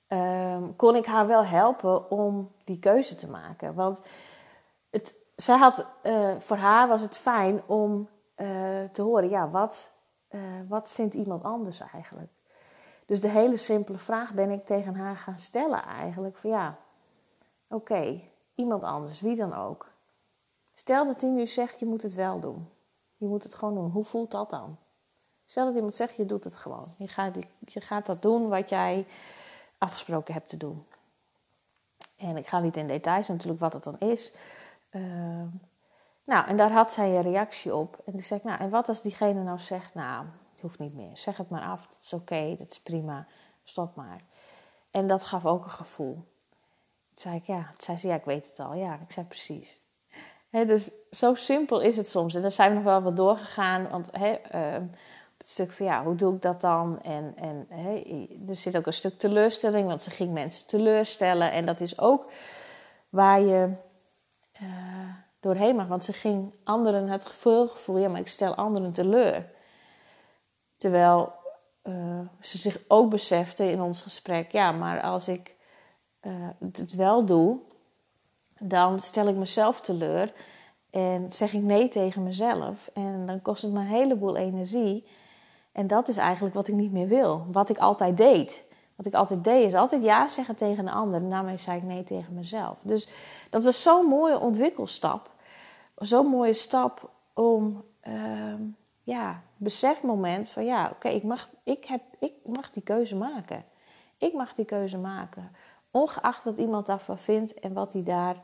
um, 0.07 0.75
kon 0.75 0.95
ik 0.95 1.05
haar 1.05 1.27
wel 1.27 1.45
helpen 1.45 2.11
om 2.11 2.51
die 2.65 2.79
keuze 2.79 3.15
te 3.15 3.29
maken. 3.29 3.73
Want 3.73 4.01
het, 4.89 5.15
zij 5.35 5.57
had, 5.57 5.85
uh, 6.03 6.29
voor 6.39 6.57
haar 6.57 6.87
was 6.87 7.01
het 7.01 7.17
fijn 7.17 7.61
om 7.65 8.09
uh, 8.35 8.83
te 8.91 9.01
horen, 9.01 9.29
ja, 9.29 9.49
wat, 9.49 9.91
uh, 10.29 10.41
wat 10.67 10.91
vindt 10.91 11.13
iemand 11.13 11.43
anders 11.43 11.79
eigenlijk? 11.79 12.31
Dus 13.05 13.19
de 13.19 13.29
hele 13.29 13.57
simpele 13.57 13.97
vraag 13.97 14.33
ben 14.33 14.49
ik 14.49 14.65
tegen 14.65 14.95
haar 14.95 15.17
gaan 15.17 15.39
stellen 15.39 15.83
eigenlijk. 15.83 16.37
Van 16.37 16.49
ja, 16.49 16.77
oké, 17.67 18.21
iemand 18.55 18.83
anders, 18.83 19.21
wie 19.21 19.35
dan 19.35 19.53
ook. 19.53 19.91
Stel 20.75 21.05
dat 21.05 21.21
hij 21.21 21.29
nu 21.29 21.47
zegt, 21.47 21.79
je 21.79 21.85
moet 21.85 22.01
het 22.01 22.13
wel 22.13 22.39
doen. 22.39 22.69
Je 23.17 23.25
moet 23.25 23.43
het 23.43 23.55
gewoon 23.55 23.73
doen. 23.73 23.91
Hoe 23.91 24.03
voelt 24.03 24.31
dat 24.31 24.49
dan? 24.49 24.77
Stel 25.45 25.65
dat 25.65 25.75
iemand 25.75 25.93
zegt, 25.93 26.15
je 26.15 26.25
doet 26.25 26.43
het 26.43 26.55
gewoon. 26.55 26.87
Je 26.97 27.07
gaat, 27.07 27.35
je 27.59 27.81
gaat 27.81 28.05
dat 28.05 28.21
doen 28.21 28.49
wat 28.49 28.69
jij 28.69 29.05
afgesproken 29.77 30.33
hebt 30.33 30.49
te 30.49 30.57
doen. 30.57 30.85
En 32.15 32.37
ik 32.37 32.47
ga 32.47 32.59
niet 32.59 32.77
in 32.77 32.87
details 32.87 33.27
natuurlijk 33.27 33.59
wat 33.59 33.73
het 33.73 33.83
dan 33.83 33.99
is. 33.99 34.33
Uh, 34.91 35.41
nou, 36.23 36.47
en 36.47 36.57
daar 36.57 36.71
had 36.71 36.93
zij 36.93 37.15
een 37.15 37.21
reactie 37.21 37.75
op. 37.75 38.01
En 38.05 38.11
toen 38.11 38.21
zei 38.21 38.39
ik, 38.39 38.45
nou, 38.45 38.59
en 38.59 38.69
wat 38.69 38.87
als 38.87 39.01
diegene 39.01 39.43
nou 39.43 39.59
zegt, 39.59 39.93
nou, 39.93 40.25
je 40.55 40.61
hoeft 40.61 40.79
niet 40.79 40.93
meer. 40.93 41.17
Zeg 41.17 41.37
het 41.37 41.49
maar 41.49 41.61
af, 41.61 41.87
dat 41.87 41.97
is 42.01 42.13
oké, 42.13 42.55
dat 42.57 42.71
is 42.71 42.81
prima, 42.81 43.27
stop 43.63 43.95
maar. 43.95 44.21
En 44.91 45.07
dat 45.07 45.23
gaf 45.23 45.45
ook 45.45 45.63
een 45.63 45.71
gevoel. 45.71 46.13
Toen 46.13 47.23
zei 47.23 47.35
ik, 47.35 47.45
ja, 47.45 47.73
zei 47.77 47.97
ze, 47.97 48.07
ja, 48.07 48.15
ik 48.15 48.25
weet 48.25 48.47
het 48.47 48.59
al. 48.59 48.73
Ja, 48.73 48.93
ik 48.93 49.11
zei 49.11 49.25
precies. 49.25 49.81
He, 50.49 50.65
dus 50.65 50.91
zo 51.11 51.35
simpel 51.35 51.79
is 51.79 51.97
het 51.97 52.09
soms. 52.09 52.35
En 52.35 52.41
dan 52.41 52.51
zijn 52.51 52.69
we 52.69 52.75
nog 52.75 52.83
wel 52.83 53.01
wat 53.01 53.15
doorgegaan, 53.15 53.89
want... 53.89 54.17
Uh, 54.17 54.75
het 55.43 55.51
stuk 55.51 55.71
van 55.71 55.85
ja, 55.85 56.03
hoe 56.03 56.15
doe 56.15 56.35
ik 56.35 56.41
dat 56.41 56.61
dan? 56.61 57.01
En, 57.01 57.33
en 57.35 57.67
er 58.47 58.55
zit 58.55 58.77
ook 58.77 58.85
een 58.85 58.93
stuk 58.93 59.19
teleurstelling, 59.19 59.87
want 59.87 60.03
ze 60.03 60.09
ging 60.09 60.31
mensen 60.31 60.67
teleurstellen. 60.67 61.51
En 61.51 61.65
dat 61.65 61.79
is 61.79 61.99
ook 61.99 62.31
waar 63.09 63.41
je 63.41 63.71
uh, 64.61 64.69
doorheen 65.43 65.75
mag. 65.75 65.87
Want 65.87 66.03
ze 66.03 66.13
ging 66.13 66.53
anderen 66.63 67.07
het 67.07 67.25
gevoel, 67.25 67.67
gevoel, 67.67 67.97
ja, 67.97 68.09
maar 68.09 68.19
ik 68.19 68.27
stel 68.27 68.55
anderen 68.55 68.93
teleur. 68.93 69.51
Terwijl 70.77 71.33
uh, 71.83 72.19
ze 72.39 72.57
zich 72.57 72.79
ook 72.87 73.09
besefte 73.09 73.71
in 73.71 73.81
ons 73.81 74.01
gesprek, 74.01 74.51
ja, 74.51 74.71
maar 74.71 75.01
als 75.01 75.27
ik 75.27 75.55
uh, 76.21 76.31
het 76.59 76.95
wel 76.95 77.25
doe, 77.25 77.59
dan 78.59 78.99
stel 78.99 79.27
ik 79.27 79.35
mezelf 79.35 79.81
teleur. 79.81 80.33
En 80.89 81.31
zeg 81.31 81.53
ik 81.53 81.61
nee 81.61 81.87
tegen 81.87 82.23
mezelf. 82.23 82.89
En 82.93 83.25
dan 83.25 83.41
kost 83.41 83.61
het 83.61 83.71
me 83.71 83.79
een 83.79 83.85
heleboel 83.85 84.35
energie. 84.35 85.07
En 85.71 85.87
dat 85.87 86.07
is 86.07 86.17
eigenlijk 86.17 86.55
wat 86.55 86.67
ik 86.67 86.73
niet 86.73 86.91
meer 86.91 87.07
wil. 87.07 87.45
Wat 87.51 87.69
ik 87.69 87.77
altijd 87.77 88.17
deed. 88.17 88.63
Wat 88.95 89.05
ik 89.05 89.13
altijd 89.13 89.43
deed 89.43 89.65
is 89.65 89.73
altijd 89.73 90.03
ja 90.03 90.27
zeggen 90.27 90.55
tegen 90.55 90.87
een 90.87 90.93
ander. 90.93 91.21
En 91.21 91.29
daarmee 91.29 91.57
zei 91.57 91.77
ik 91.77 91.83
nee 91.83 92.03
tegen 92.03 92.33
mezelf. 92.33 92.77
Dus 92.81 93.07
dat 93.49 93.63
was 93.63 93.81
zo'n 93.81 94.05
mooie 94.05 94.39
ontwikkelstap. 94.39 95.32
Zo'n 96.05 96.27
mooie 96.27 96.53
stap 96.53 97.11
om, 97.33 97.83
uh, 98.07 98.53
ja, 99.03 99.43
besefmoment 99.57 100.49
van 100.49 100.65
ja, 100.65 100.89
oké, 100.89 101.07
ik, 101.07 101.23
mag, 101.23 101.49
ik, 101.63 101.85
heb, 101.85 102.01
ik 102.19 102.33
mag 102.45 102.71
die 102.71 102.83
keuze 102.83 103.15
maken. 103.15 103.65
Ik 104.17 104.33
mag 104.33 104.53
die 104.53 104.65
keuze 104.65 104.97
maken. 104.97 105.51
Ongeacht 105.91 106.43
wat 106.43 106.57
iemand 106.57 106.85
daarvan 106.85 107.17
vindt 107.17 107.53
en 107.59 107.73
wat 107.73 107.93
hij, 107.93 108.03
daar, 108.03 108.41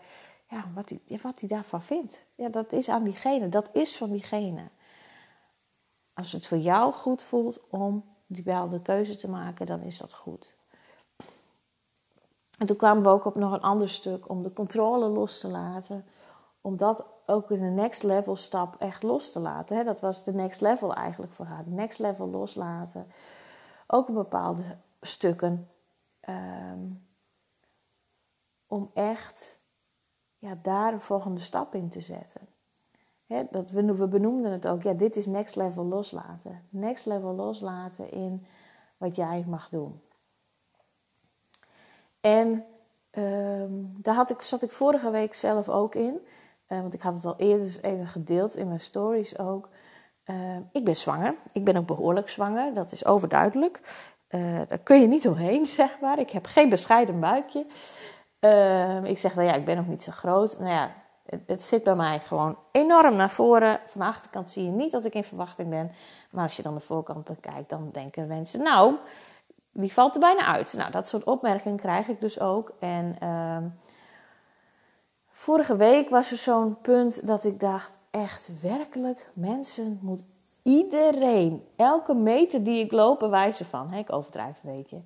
ja, 0.49 0.65
wat 0.73 0.89
hij, 0.89 1.19
wat 1.21 1.39
hij 1.39 1.49
daarvan 1.49 1.81
vindt. 1.81 2.23
Ja, 2.35 2.49
dat 2.49 2.71
is 2.71 2.89
aan 2.89 3.03
diegene. 3.03 3.49
Dat 3.49 3.69
is 3.71 3.97
van 3.97 4.11
diegene. 4.11 4.63
Als 6.13 6.31
het 6.31 6.47
voor 6.47 6.57
jou 6.57 6.93
goed 6.93 7.23
voelt 7.23 7.59
om 7.69 8.03
die 8.27 8.43
bepaalde 8.43 8.81
keuze 8.81 9.15
te 9.15 9.29
maken, 9.29 9.65
dan 9.65 9.81
is 9.81 9.97
dat 9.97 10.13
goed. 10.13 10.55
En 12.57 12.65
toen 12.65 12.77
kwamen 12.77 13.03
we 13.03 13.09
ook 13.09 13.25
op 13.25 13.35
nog 13.35 13.51
een 13.51 13.61
ander 13.61 13.89
stuk 13.89 14.29
om 14.29 14.43
de 14.43 14.53
controle 14.53 15.07
los 15.07 15.39
te 15.39 15.47
laten. 15.47 16.05
Om 16.69 16.77
dat 16.77 17.05
ook 17.25 17.51
in 17.51 17.59
de 17.59 17.81
next 17.81 18.03
level 18.03 18.35
stap 18.35 18.75
echt 18.79 19.03
los 19.03 19.31
te 19.31 19.39
laten. 19.39 19.77
Hè? 19.77 19.83
Dat 19.83 19.99
was 19.99 20.23
de 20.23 20.33
next 20.33 20.61
level 20.61 20.93
eigenlijk 20.93 21.33
voor 21.33 21.45
haar. 21.45 21.63
Next 21.65 21.99
level 21.99 22.29
loslaten. 22.29 23.11
Ook 23.88 24.07
in 24.07 24.13
bepaalde 24.13 24.63
stukken. 25.01 25.69
Ehm, 26.19 26.79
om 28.67 28.91
echt 28.93 29.59
ja, 30.38 30.57
daar 30.61 30.93
een 30.93 31.01
volgende 31.01 31.39
stap 31.39 31.75
in 31.75 31.89
te 31.89 32.01
zetten. 32.01 32.41
dat 33.51 33.71
we, 33.71 33.95
we 33.95 34.07
benoemden 34.07 34.51
het 34.51 34.67
ook. 34.67 34.81
Ja, 34.81 34.93
dit 34.93 35.15
is 35.15 35.25
next 35.25 35.55
level 35.55 35.85
loslaten. 35.85 36.61
Next 36.69 37.05
level 37.05 37.33
loslaten 37.33 38.11
in 38.11 38.45
wat 38.97 39.15
jij 39.15 39.45
mag 39.47 39.69
doen. 39.69 40.01
En 42.21 42.65
ehm, 43.09 43.73
daar 43.97 44.15
had 44.15 44.29
ik, 44.29 44.41
zat 44.41 44.63
ik 44.63 44.71
vorige 44.71 45.09
week 45.09 45.33
zelf 45.33 45.69
ook 45.69 45.95
in. 45.95 46.21
Uh, 46.69 46.81
want 46.81 46.93
ik 46.93 47.01
had 47.01 47.13
het 47.13 47.25
al 47.25 47.35
eerder 47.38 47.79
even 47.81 48.07
gedeeld 48.07 48.55
in 48.55 48.67
mijn 48.67 48.79
stories 48.79 49.39
ook. 49.39 49.69
Ehm, 50.23 50.61
ik 50.71 50.85
ben 50.85 50.95
zwanger. 50.95 51.35
Ik 51.53 51.63
ben 51.63 51.77
ook 51.77 51.85
behoorlijk 51.85 52.29
zwanger. 52.29 52.73
Dat 52.73 52.91
is 52.91 53.05
overduidelijk. 53.05 53.79
Uh, 54.29 54.61
daar 54.67 54.77
kun 54.77 55.01
je 55.01 55.07
niet 55.07 55.27
omheen, 55.27 55.65
zeg 55.79 55.99
maar. 56.01 56.19
Ik 56.19 56.29
heb 56.29 56.45
geen 56.45 56.69
bescheiden 56.69 57.19
buikje. 57.19 57.65
Ehm, 58.39 59.05
ik 59.05 59.17
zeg, 59.17 59.35
nou 59.35 59.47
ja, 59.47 59.53
ik 59.53 59.65
ben 59.65 59.75
nog 59.75 59.88
niet 59.88 60.03
zo 60.03 60.11
groot. 60.11 60.59
Nou 60.59 60.71
ja, 60.71 60.91
het, 61.45 61.61
zit 61.61 61.83
bij 61.83 61.95
mij 61.95 62.19
gewoon 62.19 62.57
enorm 62.71 63.15
naar 63.15 63.29
voren. 63.29 63.79
Van 63.85 64.01
de 64.01 64.07
achterkant 64.07 64.51
zie 64.51 64.63
je 64.63 64.71
niet 64.71 64.91
dat 64.91 65.05
ik 65.05 65.13
in 65.13 65.23
verwachting 65.23 65.69
ben. 65.69 65.91
Maar 66.31 66.43
als 66.43 66.55
je 66.55 66.61
dan 66.61 66.73
de 66.73 66.79
voorkant 66.79 67.23
bekijkt, 67.23 67.69
dan 67.69 67.89
denken 67.91 68.27
mensen, 68.27 68.61
nou, 68.61 68.95
die 69.71 69.93
valt 69.93 70.13
er 70.13 70.19
bijna 70.19 70.45
uit. 70.45 70.73
Nou, 70.73 70.91
dat 70.91 71.07
soort 71.07 71.23
opmerkingen 71.23 71.77
krijg 71.77 72.07
ik 72.07 72.21
dus 72.21 72.39
ook. 72.39 72.71
En 72.79 73.15
uh, 73.23 73.57
vorige 75.39 75.75
week 75.75 76.10
was 76.10 76.31
er 76.31 76.38
zo'n 76.38 76.81
punt 76.81 77.27
dat 77.27 77.43
ik 77.43 77.60
dacht, 77.60 77.91
echt 78.12 78.51
werkelijk, 78.62 79.29
mensen 79.34 80.00
moet 80.01 80.24
iedereen, 80.62 81.63
elke 81.75 82.13
meter 82.13 82.63
die 82.63 82.84
ik 82.84 82.91
loop, 82.91 83.19
bewijzen 83.19 83.65
van. 83.65 83.93
Ik 83.93 84.12
overdrijf 84.12 84.63
een 84.63 84.75
beetje. 84.75 85.01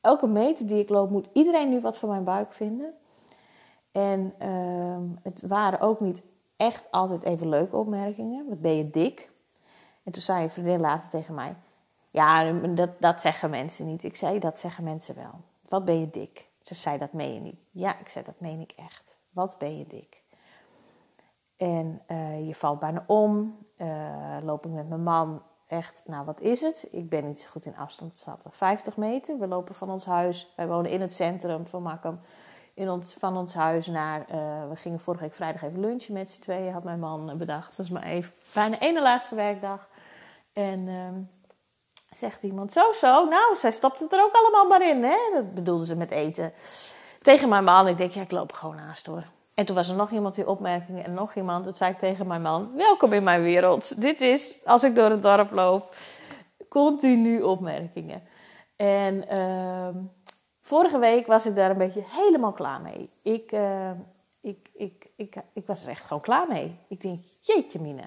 Elke 0.00 0.26
meter 0.26 0.66
die 0.66 0.78
ik 0.78 0.88
loop, 0.88 1.10
moet 1.10 1.28
iedereen 1.32 1.68
nu 1.68 1.80
wat 1.80 1.98
van 1.98 2.08
mijn 2.08 2.24
buik 2.24 2.52
vinden. 2.52 2.94
En 3.92 4.34
uh, 4.42 5.22
het 5.22 5.42
waren 5.46 5.80
ook 5.80 6.00
niet 6.00 6.22
echt 6.56 6.86
altijd 6.90 7.22
even 7.22 7.48
leuke 7.48 7.76
opmerkingen. 7.76 8.48
Wat 8.48 8.60
ben 8.60 8.76
je 8.76 8.90
dik? 8.90 9.30
En 10.02 10.12
toen 10.12 10.22
zei 10.22 10.42
een 10.42 10.50
vriendin 10.50 10.80
later 10.80 11.10
tegen 11.10 11.34
mij: 11.34 11.54
ja, 12.10 12.52
dat, 12.52 12.90
dat 12.98 13.20
zeggen 13.20 13.50
mensen 13.50 13.86
niet. 13.86 14.04
Ik 14.04 14.16
zei, 14.16 14.38
dat 14.38 14.60
zeggen 14.60 14.84
mensen 14.84 15.14
wel. 15.14 15.40
Wat 15.68 15.84
ben 15.84 16.00
je 16.00 16.10
dik? 16.10 16.46
Ze 16.60 16.74
zei, 16.74 16.98
dat 16.98 17.12
meen 17.12 17.34
je 17.34 17.40
niet. 17.40 17.58
Ja, 17.70 17.98
ik 17.98 18.08
zei, 18.08 18.24
dat 18.24 18.40
meen 18.40 18.60
ik 18.60 18.72
echt. 18.76 19.17
Wat 19.30 19.58
ben 19.58 19.78
je 19.78 19.86
dik? 19.86 20.22
En 21.56 22.02
uh, 22.08 22.46
je 22.46 22.54
valt 22.54 22.78
bijna 22.78 23.04
om. 23.06 23.58
Uh, 23.76 24.36
loop 24.42 24.66
ik 24.66 24.72
met 24.72 24.88
mijn 24.88 25.02
man 25.02 25.42
echt, 25.66 26.02
nou 26.06 26.24
wat 26.24 26.40
is 26.40 26.60
het? 26.60 26.88
Ik 26.90 27.08
ben 27.08 27.24
niet 27.24 27.40
zo 27.40 27.50
goed 27.50 27.66
in 27.66 27.76
afstand 27.76 28.16
schatten. 28.16 28.52
50 28.52 28.96
meter. 28.96 29.38
We 29.38 29.46
lopen 29.46 29.74
van 29.74 29.90
ons 29.90 30.04
huis. 30.04 30.52
Wij 30.56 30.66
wonen 30.66 30.90
in 30.90 31.00
het 31.00 31.14
centrum 31.14 31.66
van 31.66 31.82
Makkum. 31.82 32.20
In 32.74 32.90
ons, 32.90 33.14
van 33.18 33.36
ons 33.36 33.54
huis 33.54 33.86
naar. 33.86 34.20
Uh, 34.20 34.68
we 34.68 34.76
gingen 34.76 35.00
vorige 35.00 35.22
week 35.22 35.34
vrijdag 35.34 35.62
even 35.62 35.80
lunchen 35.80 36.14
met 36.14 36.30
z'n 36.30 36.40
tweeën. 36.40 36.72
Had 36.72 36.84
mijn 36.84 37.00
man 37.00 37.38
bedacht. 37.38 37.76
Dat 37.76 37.86
is 37.86 37.92
maar 37.92 38.02
even. 38.02 38.32
Bijna 38.54 38.78
ene 38.78 39.02
laatste 39.02 39.34
werkdag. 39.34 39.88
En 40.52 40.88
ehm, 40.88 41.20
Zegt 42.18 42.42
iemand, 42.42 42.72
zo 42.72 42.92
zo, 42.92 43.24
nou, 43.28 43.56
zij 43.56 43.70
stopt 43.70 44.00
het 44.00 44.12
er 44.12 44.22
ook 44.22 44.32
allemaal 44.32 44.66
maar 44.66 44.88
in, 44.88 45.04
hè? 45.04 45.18
Dat 45.34 45.54
bedoelde 45.54 45.86
ze 45.86 45.96
met 45.96 46.10
eten. 46.10 46.52
Tegen 47.22 47.48
mijn 47.48 47.64
man, 47.64 47.88
ik 47.88 47.96
denk, 47.96 48.10
ja, 48.10 48.22
ik 48.22 48.30
loop 48.30 48.52
gewoon 48.52 48.76
naast 48.76 49.06
hoor. 49.06 49.24
En 49.54 49.66
toen 49.66 49.74
was 49.74 49.88
er 49.88 49.96
nog 49.96 50.10
iemand 50.10 50.34
die 50.34 50.48
opmerkingen 50.48 51.04
en 51.04 51.14
nog 51.14 51.34
iemand. 51.34 51.64
Dat 51.64 51.76
zei 51.76 51.92
ik 51.92 51.98
tegen 51.98 52.26
mijn 52.26 52.42
man, 52.42 52.70
welkom 52.76 53.12
in 53.12 53.22
mijn 53.22 53.42
wereld. 53.42 54.00
Dit 54.00 54.20
is, 54.20 54.58
als 54.64 54.84
ik 54.84 54.94
door 54.94 55.10
het 55.10 55.22
dorp 55.22 55.50
loop, 55.50 55.94
continu 56.68 57.42
opmerkingen. 57.42 58.22
En 58.76 59.24
uh, 59.32 59.88
vorige 60.62 60.98
week 60.98 61.26
was 61.26 61.46
ik 61.46 61.54
daar 61.54 61.70
een 61.70 61.78
beetje 61.78 62.04
helemaal 62.06 62.52
klaar 62.52 62.80
mee. 62.80 63.10
Ik, 63.22 63.52
uh, 63.52 63.90
ik, 64.40 64.68
ik, 64.74 65.06
ik, 65.16 65.36
ik 65.52 65.66
was 65.66 65.82
er 65.82 65.90
echt 65.90 66.04
gewoon 66.04 66.22
klaar 66.22 66.48
mee. 66.48 66.78
Ik 66.88 67.00
denk, 67.00 67.24
jeetje 67.42 67.80
mine, 67.80 68.04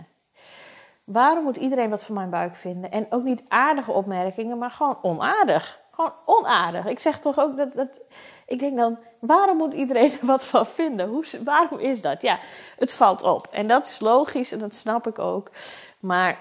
Waarom 1.05 1.43
moet 1.43 1.55
iedereen 1.55 1.89
wat 1.89 2.03
van 2.03 2.15
mijn 2.15 2.29
buik 2.29 2.55
vinden? 2.55 2.91
En 2.91 3.07
ook 3.09 3.23
niet 3.23 3.43
aardige 3.47 3.91
opmerkingen, 3.91 4.57
maar 4.57 4.71
gewoon 4.71 4.97
onaardig. 5.01 5.79
Onaardig. 6.25 6.85
Ik 6.85 6.99
zeg 6.99 7.19
toch 7.19 7.39
ook 7.39 7.57
dat. 7.57 7.73
dat 7.73 7.99
ik 8.45 8.59
denk 8.59 8.77
dan, 8.77 8.97
waarom 9.19 9.57
moet 9.57 9.73
iedereen 9.73 10.11
er 10.11 10.25
wat 10.25 10.45
van 10.45 10.65
vinden? 10.65 11.07
Hoe, 11.07 11.25
waarom 11.43 11.79
is 11.79 12.01
dat? 12.01 12.21
Ja, 12.21 12.39
het 12.77 12.93
valt 12.93 13.21
op. 13.21 13.47
En 13.51 13.67
dat 13.67 13.87
is 13.87 13.99
logisch 13.99 14.51
en 14.51 14.59
dat 14.59 14.75
snap 14.75 15.07
ik 15.07 15.19
ook. 15.19 15.51
Maar 15.99 16.37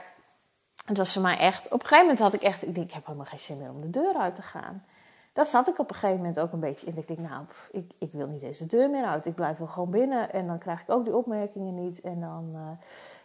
het 0.84 0.96
was 0.96 1.12
voor 1.12 1.22
mij 1.22 1.38
echt. 1.38 1.66
Op 1.66 1.72
een 1.72 1.86
gegeven 1.86 2.04
moment 2.04 2.18
had 2.18 2.32
ik 2.32 2.42
echt. 2.42 2.66
Ik 2.66 2.74
denk, 2.74 2.86
ik 2.86 2.92
heb 2.92 3.06
helemaal 3.06 3.26
geen 3.26 3.40
zin 3.40 3.58
meer 3.58 3.70
om 3.70 3.80
de 3.80 3.90
deur 3.90 4.14
uit 4.14 4.34
te 4.34 4.42
gaan. 4.42 4.84
Daar 5.32 5.46
zat 5.46 5.68
ik 5.68 5.78
op 5.78 5.88
een 5.88 5.94
gegeven 5.94 6.16
moment 6.16 6.38
ook 6.38 6.52
een 6.52 6.60
beetje 6.60 6.86
in. 6.86 6.96
Ik 6.96 7.06
denk, 7.06 7.18
nou, 7.18 7.44
ik, 7.70 7.92
ik 7.98 8.12
wil 8.12 8.26
niet 8.26 8.40
deze 8.40 8.66
deur 8.66 8.90
meer 8.90 9.04
uit. 9.04 9.26
Ik 9.26 9.34
blijf 9.34 9.58
wel 9.58 9.66
gewoon 9.66 9.90
binnen. 9.90 10.32
En 10.32 10.46
dan 10.46 10.58
krijg 10.58 10.80
ik 10.80 10.90
ook 10.90 11.04
die 11.04 11.16
opmerkingen 11.16 11.74
niet. 11.74 12.00
En 12.00 12.20
dan, 12.20 12.78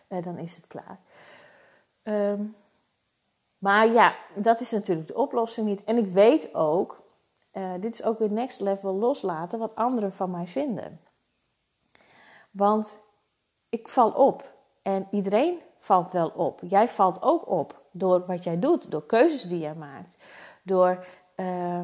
uh, 0.09 0.23
dan 0.23 0.37
is 0.37 0.55
het 0.55 0.67
klaar. 0.67 0.99
Ehm, 2.03 2.41
maar 3.65 3.91
ja, 3.91 4.15
dat 4.35 4.61
is 4.61 4.71
natuurlijk 4.71 5.07
de 5.07 5.15
oplossing 5.15 5.67
niet. 5.67 5.83
En 5.83 5.97
ik 5.97 6.07
weet 6.07 6.53
ook, 6.53 7.01
uh, 7.53 7.71
dit 7.79 7.93
is 7.93 8.03
ook 8.03 8.19
weer 8.19 8.31
next 8.31 8.59
level 8.59 8.93
loslaten 8.93 9.59
wat 9.59 9.75
anderen 9.75 10.13
van 10.13 10.31
mij 10.31 10.47
vinden. 10.47 10.99
Want 12.51 12.97
ik 13.69 13.87
val 13.87 14.11
op 14.11 14.53
en 14.81 15.07
iedereen 15.11 15.59
valt 15.77 16.11
wel 16.11 16.29
op. 16.29 16.59
Jij 16.63 16.89
valt 16.89 17.21
ook 17.21 17.49
op 17.49 17.81
door 17.91 18.25
wat 18.25 18.43
jij 18.43 18.59
doet, 18.59 18.91
door 18.91 19.05
keuzes 19.05 19.43
die 19.43 19.59
jij 19.59 19.75
maakt, 19.75 20.17
door 20.63 21.05
uh, 21.35 21.79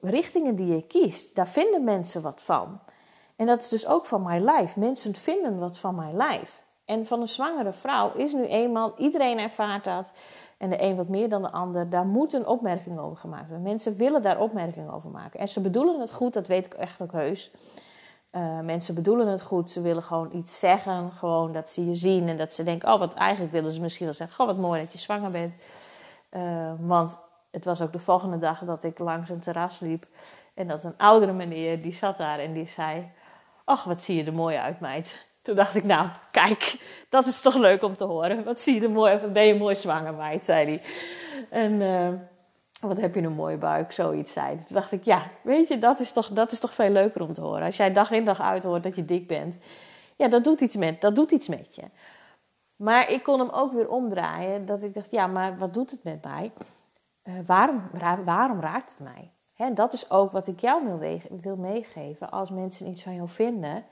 richtingen 0.00 0.56
die 0.56 0.74
je 0.74 0.86
kiest. 0.86 1.34
Daar 1.34 1.48
vinden 1.48 1.84
mensen 1.84 2.22
wat 2.22 2.42
van. 2.42 2.80
En 3.36 3.46
dat 3.46 3.60
is 3.60 3.68
dus 3.68 3.86
ook 3.86 4.06
van 4.06 4.22
mijn 4.22 4.42
lijf. 4.42 4.76
Mensen 4.76 5.14
vinden 5.14 5.58
wat 5.58 5.78
van 5.78 5.94
mijn 5.94 6.16
lijf. 6.16 6.64
En 6.84 7.06
van 7.06 7.20
een 7.20 7.28
zwangere 7.28 7.72
vrouw 7.72 8.12
is 8.12 8.32
nu 8.32 8.44
eenmaal, 8.44 8.94
iedereen 8.98 9.38
ervaart 9.38 9.84
dat. 9.84 10.12
En 10.56 10.70
de 10.70 10.82
een 10.82 10.96
wat 10.96 11.08
meer 11.08 11.28
dan 11.28 11.42
de 11.42 11.50
ander. 11.50 11.90
Daar 11.90 12.06
moet 12.06 12.32
een 12.32 12.46
opmerking 12.46 12.98
over 12.98 13.16
gemaakt 13.16 13.46
worden. 13.48 13.62
Mensen 13.62 13.96
willen 13.96 14.22
daar 14.22 14.40
opmerkingen 14.40 14.92
over 14.92 15.10
maken. 15.10 15.40
En 15.40 15.48
ze 15.48 15.60
bedoelen 15.60 16.00
het 16.00 16.12
goed, 16.12 16.32
dat 16.32 16.46
weet 16.46 16.66
ik 16.66 16.74
echt 16.74 17.00
ook 17.00 17.12
heus. 17.12 17.50
Uh, 18.32 18.60
mensen 18.60 18.94
bedoelen 18.94 19.26
het 19.26 19.42
goed. 19.42 19.70
Ze 19.70 19.80
willen 19.80 20.02
gewoon 20.02 20.30
iets 20.32 20.58
zeggen. 20.58 21.10
Gewoon 21.12 21.52
dat 21.52 21.70
ze 21.70 21.86
je 21.86 21.94
zien. 21.94 22.28
En 22.28 22.36
dat 22.36 22.54
ze 22.54 22.62
denken, 22.62 22.92
oh 22.92 22.98
wat 22.98 23.14
eigenlijk 23.14 23.52
willen 23.52 23.72
ze 23.72 23.80
misschien 23.80 24.06
wel 24.06 24.14
zeggen. 24.14 24.44
Oh 24.44 24.50
wat 24.50 24.58
mooi 24.58 24.80
dat 24.80 24.92
je 24.92 24.98
zwanger 24.98 25.30
bent. 25.30 25.54
Uh, 26.30 26.72
want 26.80 27.18
het 27.50 27.64
was 27.64 27.80
ook 27.80 27.92
de 27.92 27.98
volgende 27.98 28.38
dag 28.38 28.64
dat 28.64 28.82
ik 28.82 28.98
langs 28.98 29.28
een 29.28 29.40
terras 29.40 29.80
liep. 29.80 30.06
En 30.54 30.68
dat 30.68 30.84
een 30.84 30.96
oudere 30.96 31.32
meneer, 31.32 31.82
die 31.82 31.94
zat 31.94 32.18
daar 32.18 32.38
en 32.38 32.52
die 32.52 32.68
zei... 32.68 33.10
Ach, 33.64 33.84
wat 33.84 34.00
zie 34.00 34.16
je 34.16 34.24
er 34.24 34.32
mooi 34.32 34.56
uit, 34.56 34.80
meid. 34.80 35.26
Toen 35.46 35.54
dacht 35.54 35.74
ik, 35.74 35.84
nou, 35.84 36.06
kijk, 36.30 36.76
dat 37.08 37.26
is 37.26 37.40
toch 37.40 37.54
leuk 37.54 37.82
om 37.82 37.96
te 37.96 38.04
horen. 38.04 38.44
Wat 38.44 38.60
zie 38.60 38.74
je 38.74 38.80
er 38.80 38.90
mooi, 38.90 39.18
ben 39.32 39.42
je 39.42 39.54
mooi 39.54 39.76
zwanger, 39.76 40.14
meid, 40.14 40.44
zei 40.44 40.66
hij. 40.66 40.80
En 41.50 41.72
uh, 41.72 42.08
wat 42.80 43.00
heb 43.00 43.14
je 43.14 43.22
een 43.22 43.32
mooie 43.32 43.56
buik, 43.56 43.92
zoiets 43.92 44.32
zei 44.32 44.46
hij. 44.46 44.56
Toen 44.56 44.76
dacht 44.76 44.92
ik, 44.92 45.04
ja, 45.04 45.22
weet 45.42 45.68
je, 45.68 45.78
dat 45.78 46.00
is, 46.00 46.12
toch, 46.12 46.28
dat 46.28 46.52
is 46.52 46.60
toch 46.60 46.74
veel 46.74 46.90
leuker 46.90 47.22
om 47.22 47.32
te 47.32 47.40
horen. 47.40 47.62
Als 47.62 47.76
jij 47.76 47.92
dag 47.92 48.10
in 48.10 48.24
dag 48.24 48.40
uit 48.40 48.62
hoort 48.62 48.82
dat 48.82 48.96
je 48.96 49.04
dik 49.04 49.26
bent. 49.26 49.58
Ja, 50.16 50.28
dat 50.28 50.44
doet 50.44 50.60
iets 50.60 50.76
met, 50.76 51.00
dat 51.00 51.14
doet 51.14 51.30
iets 51.30 51.48
met 51.48 51.74
je. 51.74 51.82
Maar 52.76 53.10
ik 53.10 53.22
kon 53.22 53.38
hem 53.38 53.50
ook 53.50 53.72
weer 53.72 53.88
omdraaien. 53.88 54.66
Dat 54.66 54.82
ik 54.82 54.94
dacht, 54.94 55.10
ja, 55.10 55.26
maar 55.26 55.58
wat 55.58 55.74
doet 55.74 55.90
het 55.90 56.04
met 56.04 56.24
mij? 56.24 56.52
Uh, 57.24 57.34
waarom, 57.46 57.90
waarom 58.24 58.60
raakt 58.60 58.90
het 58.90 59.00
mij? 59.00 59.30
Hè, 59.54 59.72
dat 59.72 59.92
is 59.92 60.10
ook 60.10 60.32
wat 60.32 60.46
ik 60.46 60.60
jou 60.60 60.98
wil, 60.98 61.20
wil 61.40 61.56
meegeven. 61.56 62.30
Als 62.30 62.50
mensen 62.50 62.88
iets 62.88 63.02
van 63.02 63.14
jou 63.14 63.28
vinden 63.28 63.84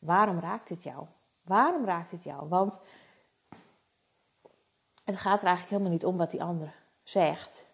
Waarom 0.00 0.38
raakt 0.38 0.68
het 0.68 0.82
jou? 0.82 1.06
Waarom 1.44 1.84
raakt 1.84 2.10
het 2.10 2.22
jou? 2.22 2.48
Want 2.48 2.80
het 5.04 5.16
gaat 5.16 5.40
er 5.40 5.46
eigenlijk 5.46 5.70
helemaal 5.70 5.92
niet 5.92 6.04
om 6.04 6.16
wat 6.16 6.30
die 6.30 6.42
ander 6.42 6.74
zegt. 7.02 7.68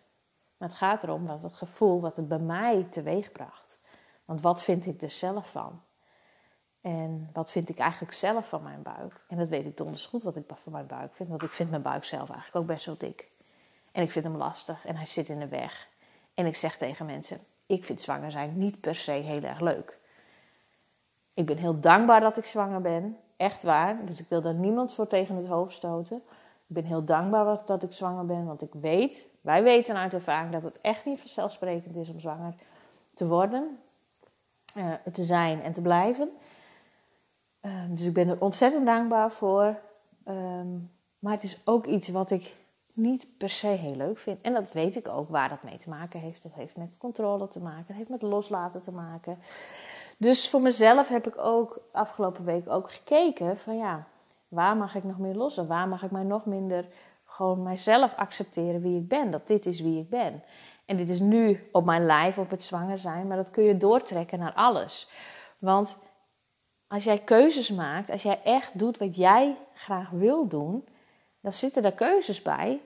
Maar 0.57 0.69
het 0.69 0.79
gaat 0.79 1.03
erom 1.03 1.27
wat 1.27 1.43
het 1.43 1.55
gevoel 1.55 2.01
wat 2.01 2.17
het 2.17 2.29
bij 2.29 2.39
mij 2.39 2.87
teweegbracht. 2.91 3.79
Want 4.25 4.41
wat 4.41 4.63
vind 4.63 4.87
ik 4.87 5.03
er 5.03 5.11
zelf 5.11 5.51
van? 5.51 5.83
En 6.81 7.31
wat 7.33 7.51
vind 7.51 7.69
ik 7.69 7.79
eigenlijk 7.79 8.13
zelf 8.13 8.49
van 8.49 8.63
mijn 8.63 8.83
buik? 8.83 9.25
En 9.29 9.37
dat 9.37 9.49
weet 9.49 9.65
ik 9.65 9.77
donders 9.77 10.07
goed 10.07 10.23
wat 10.23 10.37
ik 10.37 10.45
van 10.55 10.73
mijn 10.73 10.87
buik 10.87 11.15
vind. 11.15 11.29
Want 11.29 11.43
ik 11.43 11.49
vind 11.49 11.71
mijn 11.71 11.83
buik 11.83 12.05
zelf 12.05 12.29
eigenlijk 12.29 12.57
ook 12.57 12.67
best 12.67 12.87
wel 12.87 12.99
dik. 12.99 13.31
En 13.93 14.03
ik 14.03 14.11
vind 14.11 14.25
hem 14.25 14.37
lastig 14.37 14.87
en 14.87 14.97
hij 14.97 15.07
zit 15.07 15.29
in 15.29 15.39
de 15.39 15.49
weg. 15.49 15.89
En 16.35 16.47
ik 16.47 16.57
zeg 16.57 16.77
tegen 16.77 17.07
mensen, 17.07 17.41
ik 17.67 17.85
vind 17.85 18.03
zwanger 18.03 18.31
zijn 18.31 18.59
niet 18.59 18.81
per 18.81 18.95
se 18.95 19.11
heel 19.11 19.43
erg 19.43 19.61
leuk. 19.61 19.99
Ik 21.37 21.47
ben 21.47 21.57
heel 21.57 21.81
dankbaar 21.81 22.21
dat 22.21 22.37
ik 22.37 22.45
zwanger 22.45 22.81
ben. 22.81 23.17
Echt 23.37 23.63
waar. 23.63 24.07
Dus 24.07 24.21
ik 24.21 24.27
wil 24.29 24.43
daar 24.43 24.55
niemand 24.55 24.93
voor 24.93 25.07
tegen 25.07 25.37
het 25.37 25.47
hoofd 25.47 25.75
stoten. 25.75 26.17
Ik 26.67 26.75
ben 26.75 26.85
heel 26.85 27.05
dankbaar 27.05 27.63
dat 27.67 27.83
ik 27.83 27.93
zwanger 27.93 28.27
ben. 28.27 28.45
Want 28.45 28.63
ik 28.63 28.73
weet, 28.73 29.27
wij 29.41 29.63
weten 29.63 29.97
uit 29.97 30.13
ervaring 30.13 30.53
dat 30.53 30.63
het 30.63 30.81
echt 30.81 31.05
niet 31.05 31.21
vanzelfsprekend 31.21 31.97
is 31.97 32.09
om 32.09 32.21
zwanger 32.21 32.55
te 33.15 33.27
worden. 33.27 33.79
uh, 34.77 34.93
te 35.13 35.23
zijn 35.23 35.63
en 35.63 35.73
te 35.73 35.81
blijven. 35.81 36.31
Ehm, 37.61 37.95
dus 37.95 38.07
ik 38.07 38.13
ben 38.13 38.29
er 38.29 38.41
ontzettend 38.41 38.87
dankbaar 38.87 39.31
voor. 39.31 39.79
Ehm, 40.25 40.79
maar 41.19 41.33
het 41.33 41.43
is 41.43 41.61
ook 41.65 41.87
iets 41.87 42.09
wat 42.09 42.31
ik 42.31 42.55
niet 42.93 43.27
per 43.39 43.51
se 43.51 43.67
heel 43.67 43.97
leuk 43.97 44.19
vind. 44.19 44.41
En 44.41 44.53
dat 44.53 44.73
weet 44.73 44.97
ik 44.97 45.09
ook 45.09 45.29
waar 45.29 45.49
dat 45.49 45.63
mee 45.63 45.79
te 45.79 45.89
maken 45.89 46.21
heeft. 46.21 46.43
Dat 46.43 46.53
heeft 46.53 46.77
met 46.77 46.99
controle 46.99 47.49
te 47.49 47.61
maken, 47.61 47.85
dat 47.87 47.97
heeft 47.97 48.09
met 48.09 48.23
loslaten 48.23 48.81
te 48.81 48.93
maken. 48.93 49.39
Dus 50.17 50.49
voor 50.51 50.61
mezelf 50.61 51.09
heb 51.09 51.27
ik 51.27 51.39
ook 51.39 51.81
afgelopen 51.93 52.45
week 52.45 52.69
ook 52.69 52.91
gekeken 52.91 53.59
van 53.59 53.77
ja, 53.77 54.07
waar 54.49 54.77
mag 54.77 54.95
ik 54.95 55.05
nog 55.05 55.19
meer 55.19 55.35
los? 55.35 55.57
En 55.57 55.67
waar 55.67 55.89
mag 55.89 56.03
ik 56.03 56.11
mij 56.11 56.23
nog 56.23 56.47
minder 56.47 56.87
gewoon 57.25 57.63
mijzelf 57.63 58.15
accepteren 58.15 58.81
wie 58.81 58.99
ik 58.99 59.09
ben? 59.09 59.31
Dat 59.31 59.47
dit 59.47 59.67
is 59.67 59.81
wie 59.81 60.01
ik 60.01 60.11
ben. 60.11 60.43
En 60.87 60.97
dit 60.97 61.09
is 61.09 61.21
nu 61.21 61.69
op 61.73 61.85
mijn 61.85 62.07
lijf, 62.07 62.39
op 62.39 62.51
het 62.51 62.63
zwanger 62.63 62.99
zijn, 62.99 63.27
maar 63.27 63.37
dat 63.37 63.51
kun 63.51 63.65
je 63.65 63.77
doortrekken 63.77 64.39
naar 64.39 64.55
alles. 64.55 65.09
Want 65.59 65.97
als 66.89 67.05
jij 67.05 67.19
keuzes 67.19 67.71
maakt, 67.71 68.11
als 68.11 68.23
jij 68.23 68.41
echt 68.43 68.79
doet 68.79 68.99
wat 68.99 69.17
jij 69.17 69.57
graag 69.75 70.11
wil 70.11 70.49
doen, 70.49 70.89
dan 71.41 71.53
zitten 71.53 71.85
er 71.85 71.93
keuzes 71.93 72.43
bij 72.43 72.81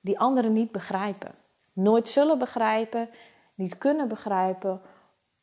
die 0.00 0.18
anderen 0.18 0.52
niet 0.52 0.72
begrijpen. 0.72 1.34
Nooit 1.72 2.08
zullen 2.08 2.38
begrijpen, 2.38 3.08
niet 3.54 3.78
kunnen 3.78 4.08
begrijpen, 4.08 4.80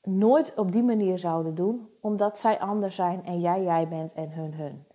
nooit 0.03 0.53
op 0.55 0.71
die 0.71 0.83
manier 0.83 1.19
zouden 1.19 1.55
doen, 1.55 1.89
omdat 1.99 2.39
zij 2.39 2.59
anders 2.59 2.95
zijn 2.95 3.25
en 3.25 3.39
jij 3.39 3.63
jij 3.63 3.87
bent 3.87 4.13
en 4.13 4.31
hun 4.31 4.53
hun. 4.53 4.85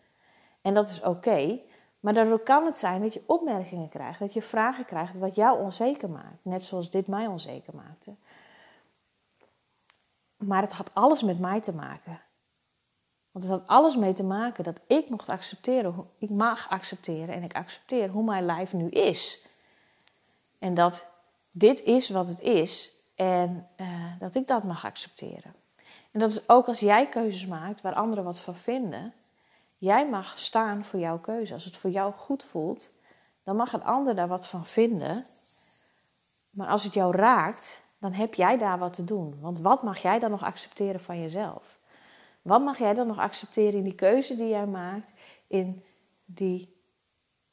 En 0.62 0.74
dat 0.74 0.88
is 0.88 1.02
oké, 1.02 1.60
maar 2.00 2.14
daardoor 2.14 2.40
kan 2.40 2.66
het 2.66 2.78
zijn 2.78 3.02
dat 3.02 3.14
je 3.14 3.22
opmerkingen 3.26 3.88
krijgt, 3.88 4.18
dat 4.18 4.32
je 4.32 4.42
vragen 4.42 4.84
krijgt 4.84 5.18
wat 5.18 5.34
jou 5.34 5.60
onzeker 5.60 6.10
maakt, 6.10 6.44
net 6.44 6.62
zoals 6.62 6.90
dit 6.90 7.06
mij 7.06 7.26
onzeker 7.26 7.74
maakte. 7.74 8.14
Maar 10.36 10.62
het 10.62 10.72
had 10.72 10.90
alles 10.92 11.22
met 11.22 11.38
mij 11.38 11.60
te 11.60 11.72
maken. 11.72 12.20
Want 13.30 13.44
het 13.48 13.58
had 13.58 13.66
alles 13.66 13.96
mee 13.96 14.12
te 14.12 14.24
maken 14.24 14.64
dat 14.64 14.80
ik 14.86 15.08
mocht 15.08 15.28
accepteren, 15.28 16.06
ik 16.18 16.30
mag 16.30 16.70
accepteren 16.70 17.34
en 17.34 17.42
ik 17.42 17.56
accepteer 17.56 18.10
hoe 18.10 18.24
mijn 18.24 18.44
lijf 18.44 18.72
nu 18.72 18.88
is. 18.88 19.46
En 20.58 20.74
dat 20.74 21.06
dit 21.50 21.82
is 21.82 22.10
wat 22.10 22.28
het 22.28 22.40
is 22.40 22.95
en 23.16 23.68
uh, 23.80 24.04
dat 24.18 24.34
ik 24.34 24.46
dat 24.46 24.64
mag 24.64 24.84
accepteren. 24.84 25.54
En 26.10 26.20
dat 26.20 26.30
is 26.30 26.48
ook 26.48 26.66
als 26.66 26.80
jij 26.80 27.08
keuzes 27.08 27.46
maakt 27.46 27.80
waar 27.80 27.94
anderen 27.94 28.24
wat 28.24 28.40
van 28.40 28.56
vinden. 28.56 29.12
Jij 29.78 30.08
mag 30.08 30.38
staan 30.38 30.84
voor 30.84 31.00
jouw 31.00 31.18
keuze. 31.18 31.52
Als 31.52 31.64
het 31.64 31.76
voor 31.76 31.90
jou 31.90 32.12
goed 32.12 32.44
voelt, 32.44 32.90
dan 33.42 33.56
mag 33.56 33.72
een 33.72 33.84
ander 33.84 34.14
daar 34.14 34.28
wat 34.28 34.46
van 34.46 34.64
vinden. 34.64 35.24
Maar 36.50 36.68
als 36.68 36.84
het 36.84 36.94
jou 36.94 37.16
raakt, 37.16 37.82
dan 37.98 38.12
heb 38.12 38.34
jij 38.34 38.58
daar 38.58 38.78
wat 38.78 38.92
te 38.92 39.04
doen. 39.04 39.40
Want 39.40 39.58
wat 39.58 39.82
mag 39.82 39.98
jij 39.98 40.18
dan 40.18 40.30
nog 40.30 40.42
accepteren 40.42 41.00
van 41.00 41.20
jezelf? 41.20 41.78
Wat 42.42 42.64
mag 42.64 42.78
jij 42.78 42.94
dan 42.94 43.06
nog 43.06 43.18
accepteren 43.18 43.78
in 43.78 43.84
die 43.84 43.94
keuze 43.94 44.36
die 44.36 44.48
jij 44.48 44.66
maakt, 44.66 45.12
in 45.46 45.84
die, 46.24 46.76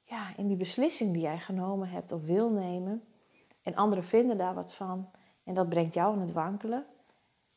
ja, 0.03 0.27
in 0.38 0.48
die 0.48 0.58
beslissing 0.58 1.13
die 1.13 1.22
jij 1.22 1.39
genomen 1.39 1.89
hebt 1.89 2.12
of 2.12 2.25
wil 2.25 2.50
nemen? 2.50 3.03
En 3.62 3.75
anderen 3.75 4.03
vinden 4.03 4.38
daar 4.38 4.53
wat 4.53 4.74
van 4.74 5.10
en 5.43 5.53
dat 5.53 5.69
brengt 5.69 5.93
jou 5.93 6.13
aan 6.13 6.21
het 6.21 6.31
wankelen. 6.31 6.85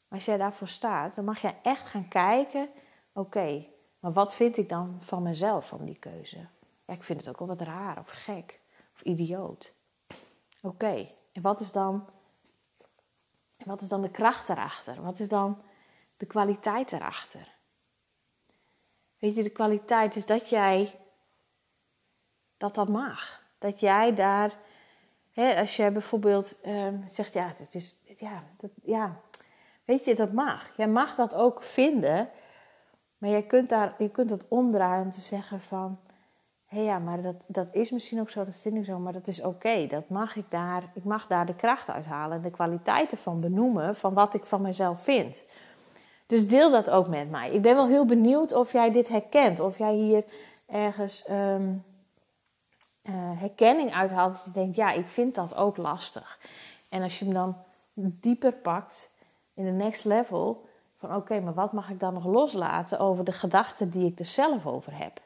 Maar 0.08 0.18
als 0.18 0.24
jij 0.24 0.36
daarvoor 0.36 0.68
staat, 0.68 1.14
dan 1.14 1.24
mag 1.24 1.40
jij 1.40 1.58
echt 1.62 1.86
gaan 1.86 2.08
kijken: 2.08 2.68
oké, 3.12 3.66
maar 3.98 4.12
wat 4.12 4.34
vind 4.34 4.56
ik 4.56 4.68
dan 4.68 4.98
van 5.00 5.22
mezelf 5.22 5.68
van 5.68 5.84
die 5.84 5.98
keuze? 5.98 6.46
Ja, 6.84 6.92
ik 6.94 7.02
vind 7.02 7.20
het 7.20 7.28
ook 7.28 7.38
wel 7.38 7.48
wat 7.48 7.60
raar 7.60 7.98
of 7.98 8.08
gek 8.08 8.60
of 8.94 9.02
idioot. 9.02 9.74
Oké, 10.62 11.08
en 11.32 11.42
wat 11.42 11.60
is 11.60 11.72
dan, 11.72 12.08
wat 13.64 13.80
is 13.80 13.88
dan 13.88 14.02
de 14.02 14.10
kracht 14.10 14.48
erachter? 14.48 15.02
Wat 15.02 15.18
is 15.18 15.28
dan 15.28 15.62
de 16.16 16.26
kwaliteit 16.26 16.92
erachter. 16.92 17.54
Weet 19.18 19.34
je, 19.34 19.42
de 19.42 19.50
kwaliteit 19.50 20.16
is 20.16 20.26
dat 20.26 20.48
jij 20.48 21.00
dat 22.56 22.74
dat 22.74 22.88
mag. 22.88 23.42
Dat 23.58 23.80
jij 23.80 24.14
daar, 24.14 24.58
als 25.36 25.76
jij 25.76 25.92
bijvoorbeeld 25.92 26.54
uh, 26.66 26.88
zegt, 27.08 27.32
ja, 27.32 27.52
het 27.56 27.74
is, 27.74 27.96
ja, 28.16 28.42
dat, 28.56 28.70
ja, 28.82 29.20
weet 29.84 30.04
je, 30.04 30.14
dat 30.14 30.32
mag. 30.32 30.76
Jij 30.76 30.88
mag 30.88 31.14
dat 31.14 31.34
ook 31.34 31.62
vinden, 31.62 32.28
maar 33.18 33.30
jij 33.30 33.42
kunt, 33.42 33.68
daar, 33.68 33.94
je 33.98 34.10
kunt 34.10 34.28
dat 34.28 34.46
omdraaien 34.48 35.04
om 35.04 35.12
te 35.12 35.20
zeggen 35.20 35.60
van, 35.60 35.98
hé 36.66 36.80
ja, 36.80 36.98
maar 36.98 37.22
dat, 37.22 37.44
dat 37.48 37.66
is 37.72 37.90
misschien 37.90 38.20
ook 38.20 38.30
zo, 38.30 38.44
dat 38.44 38.58
vind 38.58 38.76
ik 38.76 38.84
zo, 38.84 38.98
maar 38.98 39.12
dat 39.12 39.26
is 39.26 39.42
oké. 39.42 39.86
Dat 39.86 40.08
mag 40.08 40.36
ik 40.36 40.44
daar, 40.48 40.82
ik 40.94 41.04
mag 41.04 41.26
daar 41.26 41.46
de 41.46 41.54
kracht 41.54 41.88
uithalen 41.88 42.36
en 42.36 42.42
de 42.42 42.50
kwaliteiten 42.50 43.18
van 43.18 43.40
benoemen 43.40 43.96
van 43.96 44.14
wat 44.14 44.34
ik 44.34 44.44
van 44.44 44.62
mezelf 44.62 45.02
vind. 45.02 45.44
Dus 46.26 46.48
deel 46.48 46.70
dat 46.70 46.90
ook 46.90 47.08
met 47.08 47.30
mij. 47.30 47.52
Ik 47.52 47.62
ben 47.62 47.74
wel 47.74 47.86
heel 47.86 48.06
benieuwd 48.06 48.52
of 48.52 48.72
jij 48.72 48.92
dit 48.92 49.08
herkent. 49.08 49.60
Of 49.60 49.78
jij 49.78 49.94
hier 49.94 50.24
ergens 50.66 51.28
um, 51.30 51.84
uh, 53.08 53.14
herkenning 53.40 53.92
uithaalt. 53.92 54.32
Dat 54.32 54.44
je 54.44 54.50
denkt, 54.50 54.76
ja, 54.76 54.90
ik 54.90 55.08
vind 55.08 55.34
dat 55.34 55.54
ook 55.54 55.76
lastig. 55.76 56.38
En 56.88 57.02
als 57.02 57.18
je 57.18 57.24
hem 57.24 57.34
dan 57.34 57.56
dieper 57.94 58.52
pakt 58.52 59.10
in 59.54 59.64
de 59.64 59.70
next 59.70 60.04
level. 60.04 60.64
Van 60.96 61.14
oké, 61.14 61.40
maar 61.40 61.54
wat 61.54 61.72
mag 61.72 61.90
ik 61.90 62.00
dan 62.00 62.14
nog 62.14 62.24
loslaten 62.24 62.98
over 62.98 63.24
de 63.24 63.32
gedachten 63.32 63.90
die 63.90 64.10
ik 64.10 64.18
er 64.18 64.24
zelf 64.24 64.66
over 64.66 64.98
heb? 64.98 65.20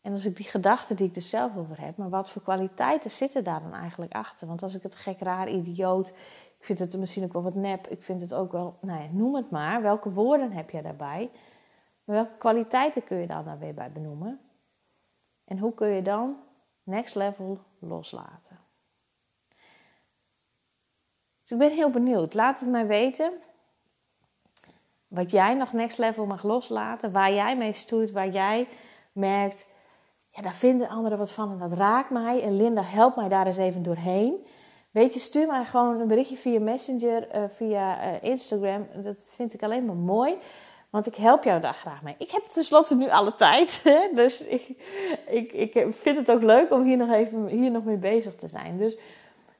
En 0.00 0.12
als 0.12 0.24
ik 0.24 0.36
die 0.36 0.46
gedachten 0.46 0.96
die 0.96 1.08
ik 1.08 1.16
er 1.16 1.22
zelf 1.22 1.56
over 1.56 1.80
heb, 1.80 1.96
maar 1.96 2.08
wat 2.08 2.30
voor 2.30 2.42
kwaliteiten 2.42 3.10
zitten 3.10 3.44
daar 3.44 3.62
dan 3.62 3.74
eigenlijk 3.74 4.12
achter? 4.12 4.46
Want 4.46 4.62
als 4.62 4.74
ik 4.74 4.82
het 4.82 4.94
gek, 4.94 5.20
raar, 5.20 5.48
idioot, 5.48 6.08
ik 6.58 6.64
vind 6.64 6.78
het 6.78 6.96
misschien 6.96 7.24
ook 7.24 7.32
wel 7.32 7.42
wat 7.42 7.54
nep. 7.54 7.86
Ik 7.88 8.02
vind 8.02 8.20
het 8.20 8.34
ook 8.34 8.52
wel, 8.52 8.76
nou 8.80 9.02
ja, 9.02 9.08
noem 9.10 9.34
het 9.34 9.50
maar. 9.50 9.82
Welke 9.82 10.10
woorden 10.10 10.52
heb 10.52 10.70
je 10.70 10.82
daarbij? 10.82 11.30
Welke 12.04 12.36
kwaliteiten 12.38 13.04
kun 13.04 13.16
je 13.16 13.26
daar 13.26 13.44
dan 13.44 13.58
weer 13.58 13.74
bij 13.74 13.92
benoemen? 13.92 14.40
En 15.52 15.58
hoe 15.58 15.74
kun 15.74 15.88
je 15.88 16.02
dan 16.02 16.36
next 16.82 17.14
level 17.14 17.58
loslaten? 17.78 18.58
Dus 21.40 21.50
ik 21.50 21.58
ben 21.58 21.70
heel 21.70 21.90
benieuwd. 21.90 22.34
Laat 22.34 22.60
het 22.60 22.68
mij 22.68 22.86
weten. 22.86 23.32
Wat 25.08 25.30
jij 25.30 25.54
nog 25.54 25.72
next 25.72 25.98
level 25.98 26.26
mag 26.26 26.42
loslaten. 26.42 27.12
Waar 27.12 27.32
jij 27.32 27.56
mee 27.56 27.72
stoeit. 27.72 28.10
Waar 28.10 28.28
jij 28.28 28.68
merkt. 29.12 29.66
Ja, 30.30 30.42
daar 30.42 30.54
vinden 30.54 30.88
anderen 30.88 31.18
wat 31.18 31.32
van 31.32 31.52
en 31.52 31.58
dat 31.58 31.78
raakt 31.78 32.10
mij. 32.10 32.42
En 32.42 32.56
Linda, 32.56 32.82
help 32.82 33.16
mij 33.16 33.28
daar 33.28 33.46
eens 33.46 33.56
even 33.56 33.82
doorheen. 33.82 34.46
Weet 34.90 35.14
je, 35.14 35.20
stuur 35.20 35.46
mij 35.46 35.64
gewoon 35.64 36.00
een 36.00 36.08
berichtje 36.08 36.36
via 36.36 36.60
Messenger, 36.60 37.36
uh, 37.36 37.44
via 37.48 38.12
uh, 38.12 38.22
Instagram. 38.22 38.86
Dat 39.02 39.32
vind 39.34 39.54
ik 39.54 39.62
alleen 39.62 39.84
maar 39.84 39.96
mooi. 39.96 40.38
Want 40.92 41.06
ik 41.06 41.14
help 41.14 41.44
jou 41.44 41.60
daar 41.60 41.74
graag 41.74 42.02
mee. 42.02 42.14
Ik 42.18 42.30
heb 42.30 42.44
tenslotte 42.44 42.96
nu 42.96 43.10
alle 43.10 43.34
tijd. 43.34 43.80
Hè? 43.84 44.08
Dus 44.14 44.40
ik, 44.40 44.68
ik, 45.26 45.52
ik 45.52 45.86
vind 45.90 46.16
het 46.16 46.30
ook 46.30 46.42
leuk 46.42 46.72
om 46.72 46.82
hier 46.82 46.96
nog 46.96 47.10
even 47.10 47.46
hier 47.46 47.70
nog 47.70 47.84
mee 47.84 47.96
bezig 47.96 48.34
te 48.36 48.48
zijn. 48.48 48.78
Dus 48.78 48.98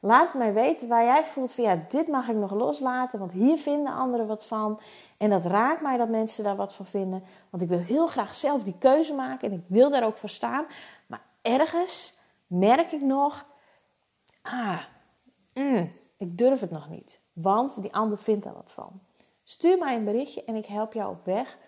laat 0.00 0.34
mij 0.34 0.52
weten 0.52 0.88
waar 0.88 1.04
jij 1.04 1.24
voelt 1.24 1.52
van 1.52 1.64
ja, 1.64 1.84
dit 1.88 2.08
mag 2.08 2.28
ik 2.28 2.36
nog 2.36 2.50
loslaten. 2.50 3.18
Want 3.18 3.32
hier 3.32 3.58
vinden 3.58 3.92
anderen 3.92 4.26
wat 4.26 4.46
van. 4.46 4.80
En 5.16 5.30
dat 5.30 5.44
raakt 5.44 5.82
mij 5.82 5.96
dat 5.96 6.08
mensen 6.08 6.44
daar 6.44 6.56
wat 6.56 6.74
van 6.74 6.86
vinden. 6.86 7.24
Want 7.50 7.62
ik 7.62 7.68
wil 7.68 7.78
heel 7.78 8.06
graag 8.06 8.34
zelf 8.34 8.62
die 8.62 8.78
keuze 8.78 9.14
maken. 9.14 9.50
En 9.50 9.56
ik 9.56 9.64
wil 9.66 9.90
daar 9.90 10.04
ook 10.04 10.18
voor 10.18 10.28
staan. 10.28 10.64
Maar 11.06 11.22
ergens 11.42 12.14
merk 12.46 12.92
ik 12.92 13.02
nog. 13.02 13.46
Ah, 14.42 14.82
mm, 15.54 15.90
ik 16.16 16.38
durf 16.38 16.60
het 16.60 16.70
nog 16.70 16.88
niet, 16.88 17.20
want 17.32 17.82
die 17.82 17.94
ander 17.94 18.18
vindt 18.18 18.44
er 18.44 18.54
wat 18.54 18.72
van. 18.72 19.00
Stuur 19.52 19.78
mij 19.78 19.96
een 19.96 20.04
berichtje 20.04 20.44
en 20.44 20.54
ik 20.54 20.66
help 20.66 20.92
jou 20.92 21.10
op 21.10 21.24
weg 21.24 21.58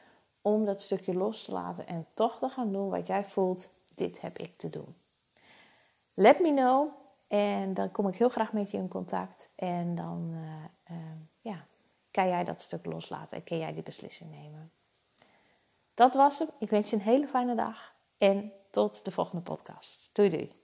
om 0.42 0.64
dat 0.64 0.81
stukje 0.81 1.14
los 1.14 1.44
te 1.44 1.53
laten 1.53 1.87
en 1.87 2.07
toch 2.14 2.38
te 2.38 2.49
gaan 2.49 2.73
doen 2.73 2.90
wat 2.90 3.07
jij 3.07 3.25
voelt, 3.25 3.68
dit 3.94 4.20
heb 4.20 4.38
ik 4.38 4.57
te 4.57 4.70
doen. 4.70 4.94
Let 6.14 6.40
me 6.40 6.55
know 6.55 6.88
en 7.29 7.75
dan 7.75 7.90
kom 7.90 8.09
ik 8.09 8.14
heel 8.14 8.29
graag 8.29 8.53
met 8.53 8.70
je 8.70 8.77
in 8.77 8.88
contact 8.88 9.49
en 9.55 9.94
dan 9.94 10.31
uh, 10.33 10.97
uh, 10.97 11.03
ja, 11.40 11.66
kan 12.11 12.29
jij 12.29 12.44
dat 12.44 12.61
stuk 12.61 12.85
loslaten 12.85 13.37
en 13.37 13.44
kan 13.44 13.59
jij 13.59 13.73
die 13.73 13.83
beslissing 13.83 14.31
nemen. 14.31 14.73
Dat 15.94 16.14
was 16.14 16.38
hem. 16.38 16.49
Ik 16.59 16.70
wens 16.70 16.90
je 16.90 16.97
een 16.97 17.03
hele 17.03 17.27
fijne 17.27 17.55
dag 17.55 17.92
en 18.18 18.53
tot 18.70 19.05
de 19.05 19.11
volgende 19.11 19.42
podcast. 19.42 20.11
Doei 20.12 20.29
doei. 20.29 20.63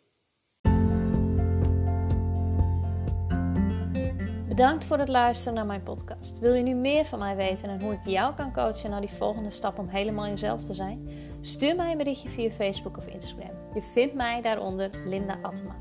Bedankt 4.61 4.85
voor 4.85 4.99
het 4.99 5.09
luisteren 5.09 5.55
naar 5.55 5.67
mijn 5.67 5.83
podcast. 5.83 6.39
Wil 6.39 6.55
je 6.55 6.63
nu 6.63 6.75
meer 6.75 7.05
van 7.05 7.19
mij 7.19 7.37
weten 7.37 7.69
en 7.69 7.83
hoe 7.83 7.93
ik 7.93 7.99
jou 8.05 8.35
kan 8.35 8.53
coachen 8.53 8.91
naar 8.91 9.01
die 9.01 9.11
volgende 9.11 9.51
stap 9.51 9.79
om 9.79 9.89
helemaal 9.89 10.27
jezelf 10.27 10.63
te 10.63 10.73
zijn? 10.73 11.09
Stuur 11.41 11.77
mij 11.77 11.91
een 11.91 11.99
berichtje 11.99 12.29
via 12.29 12.51
Facebook 12.51 12.97
of 12.97 13.07
Instagram. 13.07 13.51
Je 13.75 13.83
vindt 13.83 14.15
mij 14.15 14.41
daaronder 14.41 14.91
Linda 15.05 15.39
Attema. 15.43 15.77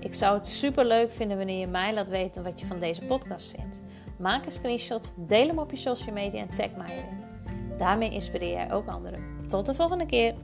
Ik 0.00 0.14
zou 0.14 0.36
het 0.36 0.48
super 0.48 0.84
leuk 0.84 1.12
vinden 1.12 1.36
wanneer 1.36 1.58
je 1.58 1.66
mij 1.66 1.94
laat 1.94 2.08
weten 2.08 2.42
wat 2.42 2.60
je 2.60 2.66
van 2.66 2.78
deze 2.78 3.04
podcast 3.04 3.50
vindt. 3.56 3.80
Maak 4.16 4.44
een 4.44 4.52
screenshot, 4.52 5.12
deel 5.16 5.46
hem 5.46 5.58
op 5.58 5.70
je 5.70 5.76
social 5.76 6.14
media 6.14 6.40
en 6.40 6.50
tag 6.50 6.76
mij 6.76 6.86
erin. 6.86 7.78
Daarmee 7.78 8.10
inspireer 8.10 8.52
jij 8.52 8.72
ook 8.72 8.86
anderen. 8.86 9.22
Tot 9.48 9.66
de 9.66 9.74
volgende 9.74 10.06
keer. 10.06 10.34